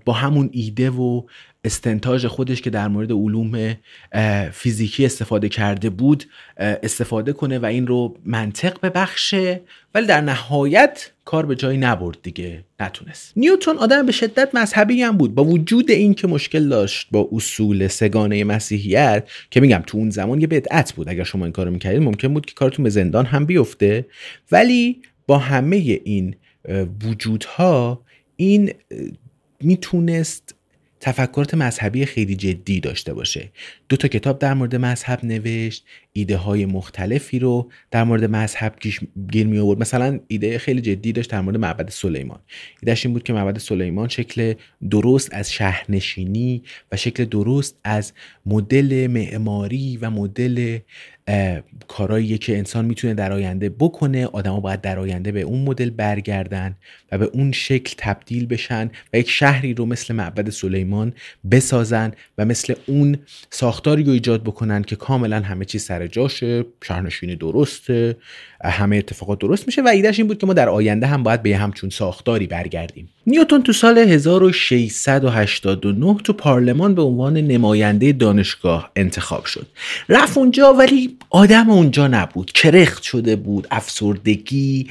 با 0.05 0.13
همون 0.13 0.49
ایده 0.53 0.89
و 0.89 1.21
استنتاج 1.65 2.27
خودش 2.27 2.61
که 2.61 2.69
در 2.69 2.87
مورد 2.87 3.11
علوم 3.11 3.75
فیزیکی 4.51 5.05
استفاده 5.05 5.49
کرده 5.49 5.89
بود 5.89 6.23
استفاده 6.57 7.33
کنه 7.33 7.59
و 7.59 7.65
این 7.65 7.87
رو 7.87 8.17
منطق 8.25 8.77
ببخشه 8.83 9.61
ولی 9.95 10.07
در 10.07 10.21
نهایت 10.21 11.11
کار 11.25 11.45
به 11.45 11.55
جایی 11.55 11.77
نبرد 11.77 12.17
دیگه 12.23 12.63
نتونست. 12.79 13.33
نیوتون 13.35 13.77
آدم 13.77 14.05
به 14.05 14.11
شدت 14.11 14.55
مذهبی 14.55 15.01
هم 15.01 15.17
بود. 15.17 15.35
با 15.35 15.43
وجود 15.43 15.91
اینکه 15.91 16.27
مشکل 16.27 16.69
داشت 16.69 17.07
با 17.11 17.29
اصول 17.31 17.87
سگانه 17.87 18.43
مسیحیت 18.43 19.29
که 19.51 19.59
میگم 19.59 19.83
تو 19.87 19.97
اون 19.97 20.09
زمان 20.09 20.41
یه 20.41 20.47
بدعت 20.47 20.93
بود. 20.93 21.09
اگر 21.09 21.23
شما 21.23 21.45
این 21.45 21.51
کارو 21.51 21.71
می‌کردید 21.71 22.01
ممکن 22.01 22.33
بود 22.33 22.45
که 22.45 22.53
کارتون 22.53 22.83
به 22.83 22.89
زندان 22.89 23.25
هم 23.25 23.45
بیفته. 23.45 24.05
ولی 24.51 25.01
با 25.27 25.37
همه 25.37 25.75
این 26.03 26.35
وجودها 27.05 28.01
این 28.35 28.73
می‌تونست 29.61 30.54
تفکرات 31.05 31.53
مذهبی 31.53 32.05
خیلی 32.05 32.35
جدی 32.35 32.79
داشته 32.79 33.13
باشه. 33.13 33.49
دو 33.89 33.97
تا 33.97 34.07
کتاب 34.07 34.39
در 34.39 34.53
مورد 34.53 34.75
مذهب 34.75 35.19
نوشت 35.25 35.85
ایده 36.13 36.37
های 36.37 36.65
مختلفی 36.65 37.39
رو 37.39 37.71
در 37.91 38.03
مورد 38.03 38.23
مذهب 38.23 38.75
گیر 39.31 39.47
می 39.47 39.59
آورد 39.59 39.79
مثلا 39.79 40.19
ایده 40.27 40.57
خیلی 40.57 40.81
جدی 40.81 41.11
داشت 41.11 41.31
در 41.31 41.41
مورد 41.41 41.57
معبد 41.57 41.89
سلیمان. 41.89 42.39
ایدهش 42.81 43.05
این 43.05 43.13
بود 43.13 43.23
که 43.23 43.33
معبد 43.33 43.57
سلیمان 43.57 44.07
شکل 44.07 44.53
درست 44.89 45.33
از 45.33 45.53
شهرنشینی 45.53 46.63
و 46.91 46.97
شکل 46.97 47.25
درست 47.25 47.79
از 47.83 48.13
مدل 48.45 49.07
معماری 49.07 49.97
و 49.97 50.09
مدل 50.09 50.79
کارایی 51.87 52.37
که 52.37 52.57
انسان 52.57 52.85
می‌تونه 52.85 53.13
در 53.13 53.31
آینده 53.31 53.69
بکنه 53.69 54.25
آدما 54.25 54.59
باید 54.59 54.81
در 54.81 54.99
آینده 54.99 55.31
به 55.31 55.41
اون 55.41 55.61
مدل 55.61 55.89
برگردن 55.89 56.75
و 57.11 57.17
به 57.17 57.25
اون 57.25 57.51
شکل 57.51 57.93
تبدیل 57.97 58.45
بشن 58.45 58.91
و 59.13 59.17
یک 59.17 59.29
شهری 59.29 59.73
رو 59.73 59.85
مثل 59.85 60.15
معبد 60.15 60.49
سلیمان 60.49 61.13
بسازن 61.51 62.11
و 62.37 62.45
مثل 62.45 62.73
اون 62.85 63.17
ساختاری 63.49 64.03
رو 64.03 64.11
ایجاد 64.11 64.43
بکنن 64.43 64.83
که 64.83 64.95
کاملا 64.95 65.39
همه 65.39 65.65
چیز 65.65 65.83
سر 65.83 66.07
جاشه 66.07 66.65
شهرنشینی 66.83 67.35
درسته 67.35 68.17
همه 68.63 68.97
اتفاقات 68.97 69.39
درست 69.39 69.67
میشه 69.67 69.81
و 69.81 69.87
ایدهش 69.87 70.19
این 70.19 70.27
بود 70.27 70.37
که 70.37 70.45
ما 70.45 70.53
در 70.53 70.69
آینده 70.69 71.07
هم 71.07 71.23
باید 71.23 71.43
به 71.43 71.57
همچون 71.57 71.89
ساختاری 71.89 72.47
برگردیم. 72.47 73.09
نیوتون 73.27 73.63
تو 73.63 73.73
سال 73.73 73.97
1689 73.97 76.17
تو 76.23 76.33
پارلمان 76.33 76.95
به 76.95 77.01
عنوان 77.01 77.37
نماینده 77.37 78.11
دانشگاه 78.11 78.91
انتخاب 78.95 79.45
شد. 79.45 79.67
رفت 80.09 80.37
اونجا 80.37 80.73
ولی 80.73 81.14
آدم 81.29 81.69
اونجا 81.69 82.07
نبود. 82.07 82.51
کرخت 82.51 83.03
شده 83.03 83.35
بود 83.35 83.67
افسردگی 83.71 84.87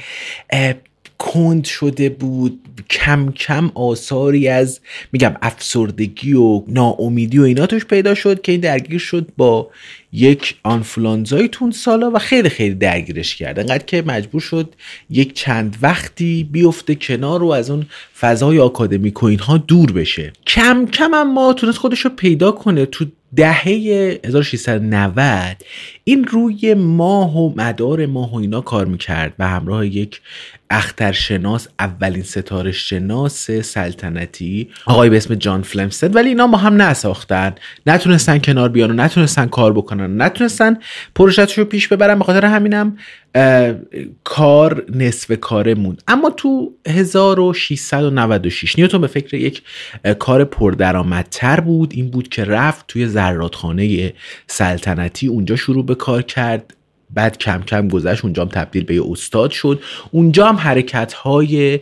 کند 1.17 1.65
شده 1.65 2.09
بود. 2.09 2.59
کم 2.89 3.31
کم 3.31 3.71
آثاری 3.75 4.47
از 4.47 4.79
میگم 5.11 5.35
افسردگی 5.41 6.33
و 6.33 6.63
ناامیدی 6.67 7.39
و 7.39 7.41
اینا 7.41 7.65
توش 7.65 7.85
پیدا 7.85 8.15
شد 8.15 8.41
که 8.41 8.51
این 8.51 8.61
درگیر 8.61 8.99
شد 8.99 9.27
با 9.37 9.69
یک 10.13 10.55
آنفلانزای 10.63 11.47
تون 11.47 11.71
سالا 11.71 12.11
و 12.11 12.19
خیلی 12.19 12.49
خیلی 12.49 12.75
درگیرش 12.75 13.35
کرد. 13.35 13.59
انقدر 13.59 13.85
که 13.85 14.01
مجبور 14.01 14.41
شد 14.41 14.75
یک 15.09 15.33
چند 15.33 15.77
وقتی 15.81 16.43
بیفته 16.51 16.95
کنار 16.95 17.43
و 17.43 17.51
از 17.51 17.69
اون 17.69 17.85
فضای 18.19 18.59
آکادمیک 18.59 19.23
و 19.23 19.25
اینها 19.25 19.57
دور 19.57 19.91
بشه. 19.91 20.33
کم 20.47 20.85
کم 20.85 21.13
اما 21.13 21.53
تونست 21.53 21.77
خودش 21.77 21.99
رو 21.99 22.09
پیدا 22.09 22.51
کنه. 22.51 22.85
تو 22.85 23.05
دهه 23.35 23.63
1690 24.23 25.57
این 26.03 26.23
روی 26.23 26.73
ماه 26.73 27.37
و 27.37 27.53
مدار 27.55 28.05
ماه 28.05 28.33
و 28.33 28.35
اینا 28.37 28.61
کار 28.61 28.85
می‌کرد 28.85 29.33
و 29.39 29.47
همراه 29.47 29.87
یک 29.87 30.21
اخترشناس 30.69 31.67
اولین 31.79 32.23
ستاره 32.23 32.71
شناس 32.71 33.51
سلطنتی 33.51 34.69
آقای 34.85 35.09
به 35.09 35.17
اسم 35.17 35.35
جان 35.35 35.61
فلمستد. 35.61 36.15
ولی 36.15 36.29
اینا 36.29 36.47
ما 36.47 36.57
هم 36.57 36.81
نساختن. 36.81 37.55
نتونستن 37.85 38.39
کنار 38.39 38.69
بیان 38.69 38.91
و 38.91 38.93
نتونستن 38.93 39.45
کار 39.45 39.73
بکنن 39.73 40.21
نتونستن 40.21 40.77
پروژهش 41.15 41.57
رو 41.57 41.65
پیش 41.65 41.87
ببرن. 41.87 42.19
به 42.19 42.25
خاطر 42.25 42.45
همینم 42.45 42.97
کار 44.23 44.85
نصف 44.95 45.31
کاره 45.39 45.75
موند 45.75 46.03
اما 46.07 46.29
تو 46.29 46.73
1696 46.87 48.77
نیوتون 48.77 49.01
به 49.01 49.07
فکر 49.07 49.35
یک 49.35 49.63
کار 50.19 50.43
پردرآمدتر 50.43 51.59
بود. 51.59 51.93
این 51.93 52.09
بود 52.09 52.29
که 52.29 52.43
رفت 52.43 52.87
توی 52.87 53.07
زرادخانه 53.07 54.13
سلطنتی. 54.47 55.27
اونجا 55.27 55.55
شروع 55.55 55.85
به 55.85 55.95
کار 55.95 56.21
کرد. 56.21 56.73
بعد 57.15 57.37
کم 57.37 57.61
کم 57.61 57.87
گذشت 57.87 58.23
اونجا 58.23 58.43
هم 58.43 58.49
تبدیل 58.49 58.83
به 58.83 58.95
یه 58.95 59.03
استاد 59.11 59.51
شد. 59.51 59.81
اونجا 60.11 60.47
هم 60.47 60.55
حرکت 60.55 61.13
های 61.13 61.79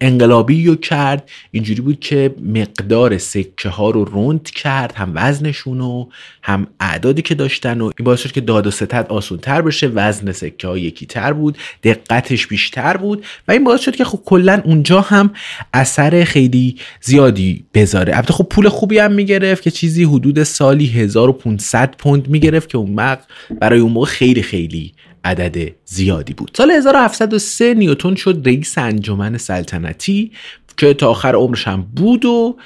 انقلابی 0.00 0.66
رو 0.66 0.74
کرد. 0.74 1.30
اینجوری 1.50 1.80
بود 1.80 2.00
که 2.00 2.34
مقدار 2.54 3.18
سکه 3.18 3.68
ها 3.68 3.90
رو 3.90 4.04
رند 4.04 4.50
کرد 4.50 4.92
هم 4.92 5.12
وزنشون 5.14 5.80
و 5.80 6.06
هم 6.42 6.66
اعدادی 6.80 7.22
که 7.22 7.34
داشتن 7.34 7.80
و 7.80 7.84
این 7.84 8.04
باعث 8.04 8.20
شد 8.20 8.32
که 8.32 8.40
داد 8.40 8.66
و 8.66 8.70
ستد 8.70 9.06
آسون 9.08 9.38
تر 9.38 9.62
بشه 9.62 9.86
وزن 9.86 10.32
سکه 10.32 10.68
ها 10.68 10.78
یکی 10.78 11.06
تر 11.06 11.32
بود 11.32 11.58
دقتش 11.82 12.46
بیشتر 12.46 12.96
بود 12.96 13.24
و 13.48 13.52
این 13.52 13.64
باعث 13.64 13.80
شد 13.80 13.96
که 13.96 14.04
خب 14.04 14.20
کلا 14.24 14.62
اونجا 14.64 15.00
هم 15.00 15.30
اثر 15.74 16.24
خیلی 16.24 16.76
زیادی 17.00 17.64
بذاره. 17.74 18.16
البته 18.16 18.32
خب 18.32 18.44
پول 18.44 18.68
خوبی 18.68 18.98
هم 18.98 19.12
می‌گرفت 19.12 19.62
که 19.62 19.70
چیزی 19.70 20.04
حدود 20.04 20.42
سالی 20.42 20.86
1500 20.86 21.94
پوند 21.98 22.28
می‌گرفت 22.28 22.68
که 22.68 22.78
اون 22.78 22.90
موقع 22.90 23.16
برای 23.60 23.80
اون 23.80 23.92
موقع 23.92 24.06
خیلی 24.06 24.42
خیلی 24.42 24.92
عدد 25.24 25.72
زیادی 25.84 26.32
بود. 26.34 26.50
سال 26.56 26.70
1703 26.70 27.74
نیوتون 27.74 28.14
شد 28.14 28.42
رئیس 28.44 28.78
انجمن 28.78 29.38
سلطنتی 29.38 30.30
که 30.76 30.94
تا 30.94 31.08
آخر 31.08 31.34
عمرش 31.34 31.68
هم 31.68 31.86
بود 31.96 32.24
و 32.24 32.56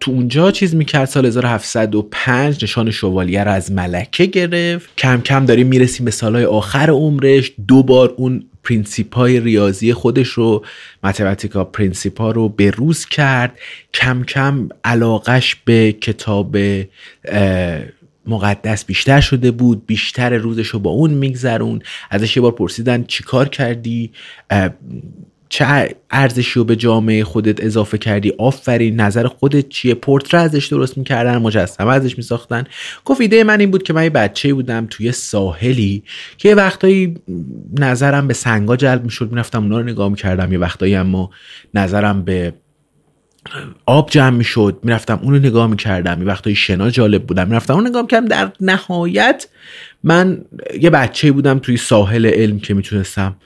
تو 0.00 0.10
اونجا 0.10 0.50
چیز 0.50 0.74
می‌کرد. 0.74 1.04
سال 1.04 1.26
1705 1.26 2.64
نشان 2.64 2.90
شوالیه 2.90 3.44
رو 3.44 3.50
از 3.50 3.72
ملکه 3.72 4.26
گرفت. 4.26 4.88
کم 4.98 5.20
کم 5.20 5.46
داریم 5.46 5.66
می‌رسیم 5.66 6.04
به 6.04 6.10
سالهای 6.10 6.44
آخر 6.44 6.90
عمرش. 6.90 7.52
دو 7.68 7.82
بار 7.82 8.14
اون 8.16 8.44
پرینسیپای 8.64 9.40
ریاضی 9.40 9.92
خودش 9.92 10.28
رو 10.28 10.64
متمتیکا 11.04 11.64
پرینسیپا 11.64 12.30
رو 12.30 12.48
به 12.48 12.70
روز 12.70 13.06
کرد. 13.06 13.58
کم 13.94 14.22
کم 14.22 14.68
علاقش 14.84 15.56
به 15.64 15.92
کتاب 15.92 16.56
مقدس 18.26 18.84
بیشتر 18.84 19.20
شده 19.20 19.50
بود 19.50 19.86
بیشتر 19.86 20.36
روزش 20.36 20.68
رو 20.68 20.78
با 20.78 20.90
اون 20.90 21.10
میگذرون. 21.10 21.82
ازش 22.10 22.36
یه 22.36 22.42
بار 22.42 22.52
پرسیدن 22.52 23.04
چیکار 23.04 23.48
کردی؟ 23.48 24.10
چه 25.48 25.94
ارزشی 26.10 26.58
رو 26.58 26.64
به 26.64 26.76
جامعه 26.76 27.24
خودت 27.24 27.64
اضافه 27.64 27.98
کردی؟ 27.98 28.32
آفرین 28.38 29.00
نظر 29.00 29.26
خودت 29.26 29.68
چیه؟ 29.68 29.94
پورتره 29.94 30.40
ازش 30.40 30.66
درست 30.66 30.98
می‌کردن 30.98 31.36
مجسمه 31.36 31.92
ازش 31.92 32.16
میساختن. 32.16 32.64
گفت 33.04 33.20
ایده 33.20 33.44
من 33.44 33.60
این 33.60 33.70
بود 33.70 33.82
که 33.82 33.92
من 33.92 34.04
یه 34.04 34.10
بچه 34.10 34.54
بودم 34.54 34.86
توی 34.90 35.12
ساحلی 35.12 36.02
که 36.38 36.48
یه 36.48 36.54
وقتایی 36.54 37.14
نظرم 37.78 38.26
به 38.26 38.34
سنگا 38.34 38.76
جلب 38.76 39.04
می‌شد 39.04 39.30
می‌رفتم 39.30 39.62
اونا 39.62 39.78
رو 39.78 39.84
نگاه 39.84 40.08
می‌کردم. 40.08 40.52
یه 40.52 40.58
وقتایی 40.58 40.94
اما 40.94 41.30
نظرم 41.74 42.22
به 42.22 42.52
آب 43.86 44.10
جمع 44.10 44.36
می‌شد 44.36 44.78
می‌رفتم 44.82 45.20
اونو 45.22 45.38
نگاه 45.38 45.66
می‌کردم 45.66 46.20
یه 46.20 46.26
وقتایی 46.26 46.56
شنا 46.56 46.90
جالب 46.90 47.26
بودم. 47.26 47.48
می‌رفتم 47.48 47.74
اون 47.74 47.86
نگاه 47.86 48.02
می‌کردم 48.02 48.26
در 48.26 48.52
نهایت 48.60 49.46
من 50.04 50.44
یه 50.80 50.90
بچه 50.90 51.32
بودم 51.32 51.58
توی 51.58 51.76
ساحل 51.76 52.26
علم 52.26 52.60
که 52.60 52.74
می‌تونستم 52.74 53.36